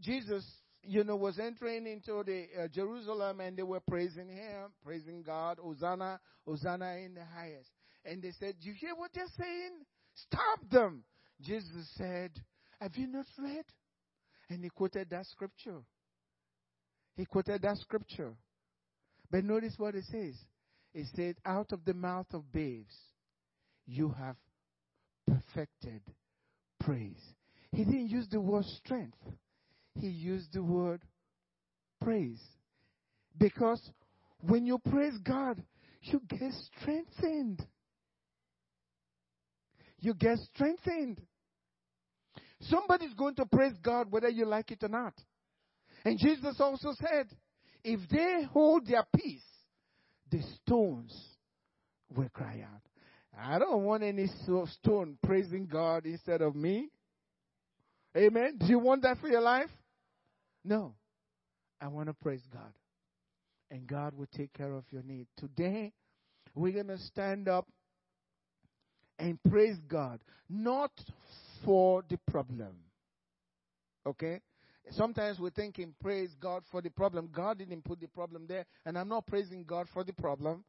Jesus, 0.02 0.46
you 0.82 1.04
know, 1.04 1.16
was 1.16 1.40
entering 1.40 1.88
into 1.88 2.24
the 2.26 2.46
uh, 2.64 2.68
Jerusalem 2.68 3.40
and 3.40 3.58
they 3.58 3.64
were 3.64 3.80
praising 3.80 4.28
him, 4.30 4.72
praising 4.84 5.24
God, 5.24 5.60
Hosanna, 5.62 6.20
Hosanna 6.46 6.98
in 7.04 7.14
the 7.14 7.26
highest. 7.26 7.70
And 8.04 8.22
they 8.22 8.32
said, 8.40 8.56
"Do 8.62 8.68
you 8.68 8.76
hear 8.80 8.96
what 8.96 9.12
they're 9.14 9.26
saying? 9.38 9.72
Stop 10.14 10.70
them." 10.70 11.04
Jesus 11.42 11.90
said, 11.98 12.32
"Have 12.80 12.96
you 12.96 13.08
not 13.08 13.26
read?" 13.40 13.66
And 14.50 14.64
he 14.64 14.70
quoted 14.70 15.10
that 15.10 15.26
scripture. 15.28 15.82
He 17.16 17.26
quoted 17.26 17.62
that 17.62 17.78
scripture. 17.78 18.34
But 19.32 19.44
notice 19.44 19.74
what 19.78 19.96
it 19.96 20.06
says. 20.06 20.36
It 20.94 21.08
said, 21.16 21.36
Out 21.46 21.72
of 21.72 21.84
the 21.86 21.94
mouth 21.94 22.28
of 22.34 22.52
babes, 22.52 22.96
you 23.86 24.16
have 24.18 24.36
perfected 25.28 26.02
praise. 26.80 27.22
He 27.72 27.84
didn't 27.84 28.08
use 28.08 28.28
the 28.30 28.40
word 28.40 28.66
strength, 28.66 29.18
he 30.00 30.08
used 30.08 30.54
the 30.54 30.64
word 30.64 31.02
praise. 32.02 32.42
Because 33.38 33.82
when 34.40 34.66
you 34.66 34.80
praise 34.90 35.18
God, 35.24 35.62
you 36.04 36.22
get 36.30 36.52
strengthened. 36.80 37.66
You 40.00 40.14
get 40.14 40.38
strengthened. 40.54 41.20
Somebody's 42.62 43.14
going 43.14 43.36
to 43.36 43.46
praise 43.46 43.74
God 43.84 44.12
whether 44.12 44.30
you 44.30 44.46
like 44.46 44.72
it 44.72 44.84
or 44.84 44.88
not. 44.88 45.14
And 46.06 46.20
Jesus 46.20 46.56
also 46.60 46.94
said, 47.00 47.28
if 47.84 48.00
they 48.10 48.44
hold 48.52 48.88
their 48.88 49.06
peace, 49.16 49.44
the 50.32 50.42
stones 50.64 51.14
will 52.16 52.30
cry 52.30 52.64
out. 52.64 52.82
I 53.38 53.60
don't 53.60 53.84
want 53.84 54.04
any 54.04 54.28
stone 54.28 55.18
praising 55.24 55.66
God 55.66 56.06
instead 56.06 56.42
of 56.42 56.56
me. 56.56 56.90
Amen. 58.16 58.58
Do 58.60 58.68
you 58.68 58.80
want 58.80 59.02
that 59.02 59.18
for 59.20 59.28
your 59.28 59.42
life? 59.42 59.70
No. 60.64 60.94
I 61.82 61.88
want 61.88 62.08
to 62.08 62.14
praise 62.14 62.44
God. 62.54 62.72
And 63.72 63.86
God 63.88 64.16
will 64.16 64.30
take 64.38 64.54
care 64.54 64.74
of 64.74 64.86
your 64.92 65.04
need. 65.04 65.28
Today, 65.38 65.92
we're 66.54 66.72
going 66.72 66.88
to 66.88 67.00
stand 67.00 67.50
up 67.50 67.68
and 69.20 69.38
praise 69.50 69.78
God, 69.88 70.20
not 70.50 70.92
for 71.66 72.04
the 72.10 72.18
problem. 72.32 72.76
Okay? 74.06 74.40
Sometimes 74.92 75.40
we're 75.40 75.50
thinking, 75.50 75.94
praise 76.00 76.30
God 76.40 76.64
for 76.72 76.82
the 76.82 76.90
problem. 76.90 77.30
God 77.34 77.58
didn't 77.58 77.84
put 77.84 78.00
the 78.00 78.08
problem 78.08 78.46
there, 78.48 78.66
and 78.86 78.98
I'm 78.98 79.10
not 79.10 79.26
praising 79.26 79.64
God 79.64 79.88
for 79.94 80.04
the 80.04 80.14
problem, 80.14 80.64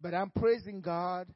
but 0.00 0.14
I'm 0.14 0.30
praising 0.30 0.80
God. 0.80 1.28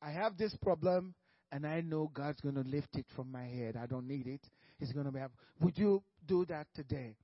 I 0.00 0.10
have 0.10 0.36
this 0.36 0.54
problem, 0.60 1.14
and 1.52 1.64
I 1.64 1.80
know 1.80 2.10
God's 2.12 2.40
going 2.40 2.56
to 2.56 2.62
lift 2.62 2.96
it 2.96 3.06
from 3.14 3.30
my 3.30 3.44
head. 3.44 3.76
I 3.80 3.86
don't 3.86 4.08
need 4.08 4.26
it. 4.26 4.40
He's 4.78 4.92
going 4.92 5.06
to 5.06 5.12
be. 5.12 5.20
Would 5.60 5.78
you 5.78 6.02
do 6.26 6.44
that 6.46 6.66
today? 6.74 7.14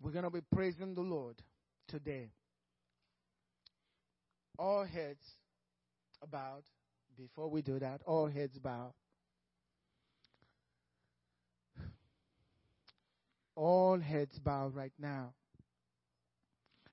We're 0.00 0.12
going 0.12 0.24
to 0.24 0.30
be 0.30 0.42
praising 0.54 0.94
the 0.94 1.00
Lord 1.00 1.36
today. 1.88 2.30
All 4.58 4.84
heads 4.84 5.22
bowed. 6.30 6.62
Before 7.16 7.48
we 7.50 7.62
do 7.62 7.78
that, 7.78 8.00
all 8.06 8.28
heads 8.28 8.58
bowed. 8.58 8.92
All 13.54 13.98
heads 13.98 14.38
bowed 14.38 14.74
right 14.74 14.92
now. 14.98 15.34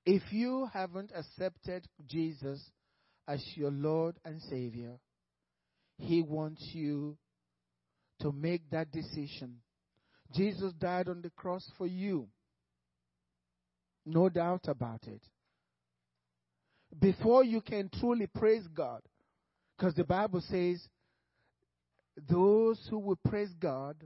If 0.04 0.22
you 0.32 0.68
haven't 0.72 1.12
accepted 1.14 1.86
Jesus 2.06 2.60
as 3.28 3.44
your 3.54 3.70
Lord 3.70 4.16
and 4.24 4.40
Savior, 4.42 4.98
He 5.98 6.22
wants 6.22 6.62
you 6.72 7.16
to 8.20 8.32
make 8.32 8.70
that 8.70 8.90
decision. 8.90 9.56
Jesus 10.34 10.72
died 10.74 11.08
on 11.08 11.22
the 11.22 11.30
cross 11.30 11.68
for 11.76 11.86
you. 11.86 12.28
No 14.06 14.28
doubt 14.28 14.64
about 14.68 15.06
it. 15.06 15.22
Before 16.98 17.44
you 17.44 17.60
can 17.60 17.90
truly 18.00 18.26
praise 18.26 18.66
God, 18.74 19.02
because 19.76 19.94
the 19.94 20.04
Bible 20.04 20.42
says, 20.48 20.82
those 22.28 22.80
who 22.90 22.98
will 22.98 23.18
praise 23.28 23.52
God 23.60 23.96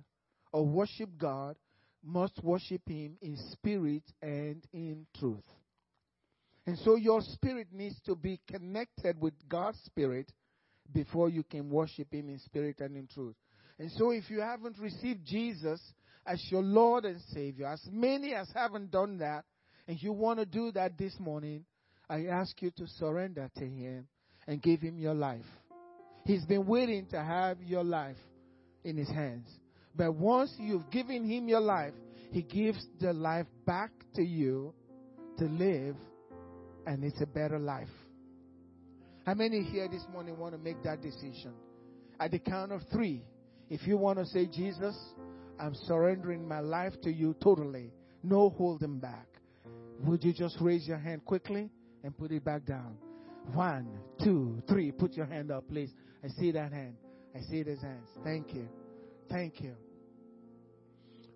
or 0.52 0.66
worship 0.66 1.10
God 1.18 1.56
must 2.04 2.42
worship 2.42 2.82
Him 2.86 3.16
in 3.20 3.36
spirit 3.52 4.02
and 4.22 4.62
in 4.72 5.06
truth. 5.18 5.44
And 6.66 6.78
so 6.78 6.96
your 6.96 7.20
spirit 7.20 7.68
needs 7.72 7.96
to 8.06 8.14
be 8.14 8.40
connected 8.50 9.20
with 9.20 9.34
God's 9.48 9.78
spirit 9.84 10.30
before 10.92 11.28
you 11.28 11.42
can 11.42 11.70
worship 11.70 12.12
Him 12.12 12.28
in 12.28 12.38
spirit 12.38 12.80
and 12.80 12.96
in 12.96 13.06
truth. 13.06 13.36
And 13.78 13.90
so 13.92 14.10
if 14.10 14.30
you 14.30 14.40
haven't 14.40 14.78
received 14.78 15.24
Jesus 15.26 15.80
as 16.26 16.42
your 16.50 16.62
Lord 16.62 17.04
and 17.04 17.20
Savior, 17.32 17.66
as 17.66 17.86
many 17.90 18.34
as 18.34 18.48
haven't 18.54 18.90
done 18.90 19.18
that, 19.18 19.44
and 19.86 20.02
you 20.02 20.12
want 20.12 20.38
to 20.38 20.46
do 20.46 20.70
that 20.72 20.96
this 20.96 21.14
morning, 21.18 21.64
I 22.08 22.26
ask 22.26 22.60
you 22.62 22.70
to 22.72 22.86
surrender 22.98 23.50
to 23.56 23.64
Him 23.64 24.06
and 24.46 24.62
give 24.62 24.80
Him 24.80 24.98
your 24.98 25.14
life. 25.14 25.44
He's 26.24 26.44
been 26.44 26.66
waiting 26.66 27.06
to 27.10 27.22
have 27.22 27.62
your 27.62 27.84
life 27.84 28.16
in 28.84 28.96
His 28.96 29.08
hands. 29.08 29.48
But 29.96 30.14
once 30.14 30.52
you've 30.58 30.90
given 30.90 31.28
Him 31.28 31.48
your 31.48 31.60
life, 31.60 31.94
He 32.30 32.42
gives 32.42 32.84
the 33.00 33.12
life 33.12 33.46
back 33.66 33.90
to 34.16 34.22
you 34.22 34.74
to 35.38 35.44
live, 35.44 35.96
and 36.86 37.04
it's 37.04 37.20
a 37.20 37.26
better 37.26 37.58
life. 37.58 37.88
How 39.26 39.34
many 39.34 39.62
here 39.62 39.88
this 39.88 40.04
morning 40.12 40.38
want 40.38 40.52
to 40.54 40.58
make 40.58 40.82
that 40.82 41.00
decision? 41.00 41.52
At 42.20 42.30
the 42.30 42.38
count 42.38 42.72
of 42.72 42.82
three, 42.92 43.22
if 43.70 43.86
you 43.86 43.96
want 43.96 44.18
to 44.18 44.26
say, 44.26 44.46
Jesus, 44.46 44.96
I'm 45.58 45.74
surrendering 45.86 46.46
my 46.46 46.60
life 46.60 46.92
to 47.02 47.10
you 47.10 47.34
totally, 47.42 47.92
no 48.22 48.50
holding 48.50 48.98
back, 48.98 49.26
would 50.00 50.22
you 50.22 50.32
just 50.32 50.56
raise 50.60 50.86
your 50.86 50.98
hand 50.98 51.24
quickly 51.24 51.70
and 52.02 52.16
put 52.16 52.32
it 52.32 52.44
back 52.44 52.66
down? 52.66 52.96
One, 53.52 53.98
two, 54.22 54.62
three. 54.68 54.90
Put 54.90 55.14
your 55.14 55.26
hand 55.26 55.50
up, 55.50 55.68
please. 55.68 55.90
I 56.22 56.28
see 56.28 56.50
that 56.52 56.72
hand. 56.72 56.96
I 57.34 57.40
see 57.40 57.62
those 57.62 57.80
hands. 57.80 58.08
Thank 58.22 58.54
you. 58.54 58.68
Thank 59.30 59.60
you. 59.60 59.74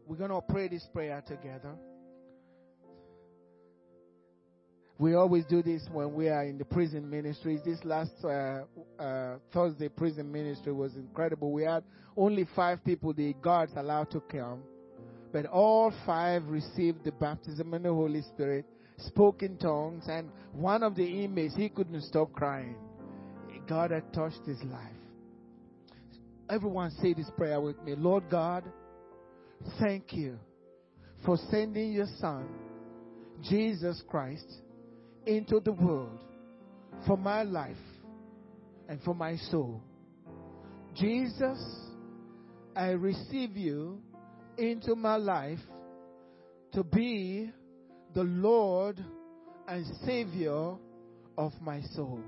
We're 0.09 0.16
going 0.16 0.31
to 0.31 0.40
pray 0.40 0.68
this 0.68 0.87
prayer 0.90 1.23
together. 1.27 1.75
We 4.97 5.14
always 5.14 5.44
do 5.44 5.62
this 5.62 5.83
when 5.92 6.14
we 6.14 6.31
are 6.31 6.44
in 6.44 6.57
the 6.57 6.64
prison 6.64 7.09
ministries. 7.11 7.61
This 7.62 7.79
last 7.85 8.12
uh, 8.25 8.62
uh, 8.99 9.37
Thursday 9.53 9.90
prison 9.90 10.33
ministry 10.33 10.73
was 10.73 10.94
incredible. 10.97 11.53
We 11.53 11.64
had 11.64 11.85
only 12.16 12.49
five 12.57 12.83
people, 12.87 13.12
the 13.12 13.35
guards 13.35 13.73
allowed 13.77 14.11
to 14.12 14.21
come, 14.21 14.62
but 15.31 15.44
all 15.44 15.92
five 16.07 16.42
received 16.47 17.05
the 17.05 17.12
baptism 17.12 17.75
in 17.75 17.83
the 17.83 17.92
Holy 17.92 18.23
Spirit, 18.23 18.64
spoke 18.97 19.42
in 19.42 19.59
tongues, 19.59 20.05
and 20.09 20.31
one 20.53 20.83
of 20.83 20.97
the 20.97 21.05
inmates, 21.05 21.55
he 21.55 21.68
couldn't 21.68 22.01
stop 22.01 22.33
crying. 22.33 22.77
God 23.68 23.90
had 23.90 24.11
touched 24.14 24.44
his 24.47 24.61
life. 24.64 24.83
Everyone 26.49 26.90
say 27.03 27.12
this 27.12 27.31
prayer 27.37 27.61
with 27.61 27.81
me. 27.83 27.94
Lord 27.94 28.25
God, 28.31 28.64
thank 29.81 30.12
you 30.12 30.38
for 31.25 31.37
sending 31.51 31.92
your 31.92 32.07
son, 32.21 32.49
Jesus 33.42 34.03
Christ, 34.09 34.47
into 35.27 35.61
the 35.61 35.73
world 35.73 36.18
for 37.07 37.16
my 37.16 37.42
life 37.42 37.77
and 38.88 39.01
for 39.03 39.14
my 39.14 39.37
soul. 39.37 39.83
Jesus, 40.94 41.59
I 42.75 42.90
receive 42.90 43.57
you 43.57 44.01
into 44.57 44.94
my 44.94 45.16
life 45.16 45.61
to 46.73 46.83
be 46.83 47.51
the 48.14 48.23
Lord 48.25 49.05
and 49.66 49.85
Savior 50.05 50.75
of 51.37 51.53
my 51.61 51.81
soul. 51.94 52.21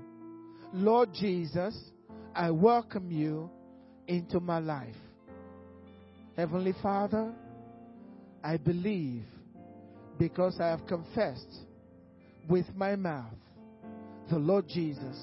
Lord 0.73 1.09
Jesus, 1.13 1.77
I 2.33 2.51
welcome 2.51 3.11
you 3.11 3.49
into 4.07 4.39
my 4.39 4.59
life. 4.59 4.95
Heavenly 6.35 6.73
Father, 6.81 7.33
I 8.43 8.57
believe 8.57 9.25
because 10.17 10.59
I 10.59 10.67
have 10.67 10.85
confessed 10.87 11.65
with 12.49 12.65
my 12.75 12.95
mouth 12.95 13.33
the 14.29 14.37
Lord 14.37 14.67
Jesus. 14.67 15.17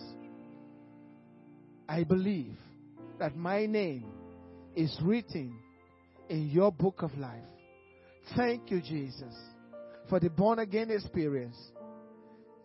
I 1.88 2.05
believe 2.05 2.57
that 3.18 3.37
my 3.37 3.66
name 3.66 4.07
is 4.77 4.94
written 5.03 5.59
in 6.29 6.49
your 6.51 6.71
book 6.71 7.03
of 7.03 7.16
life. 7.16 7.42
Thank 8.37 8.71
you, 8.71 8.81
Jesus, 8.81 9.35
for 10.09 10.21
the 10.21 10.29
born 10.29 10.59
again 10.59 10.90
experience. 10.90 11.57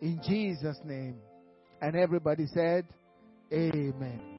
In 0.00 0.20
Jesus' 0.26 0.78
name. 0.84 1.16
And 1.80 1.96
everybody 1.96 2.46
said, 2.46 2.86
Amen. 3.52 4.20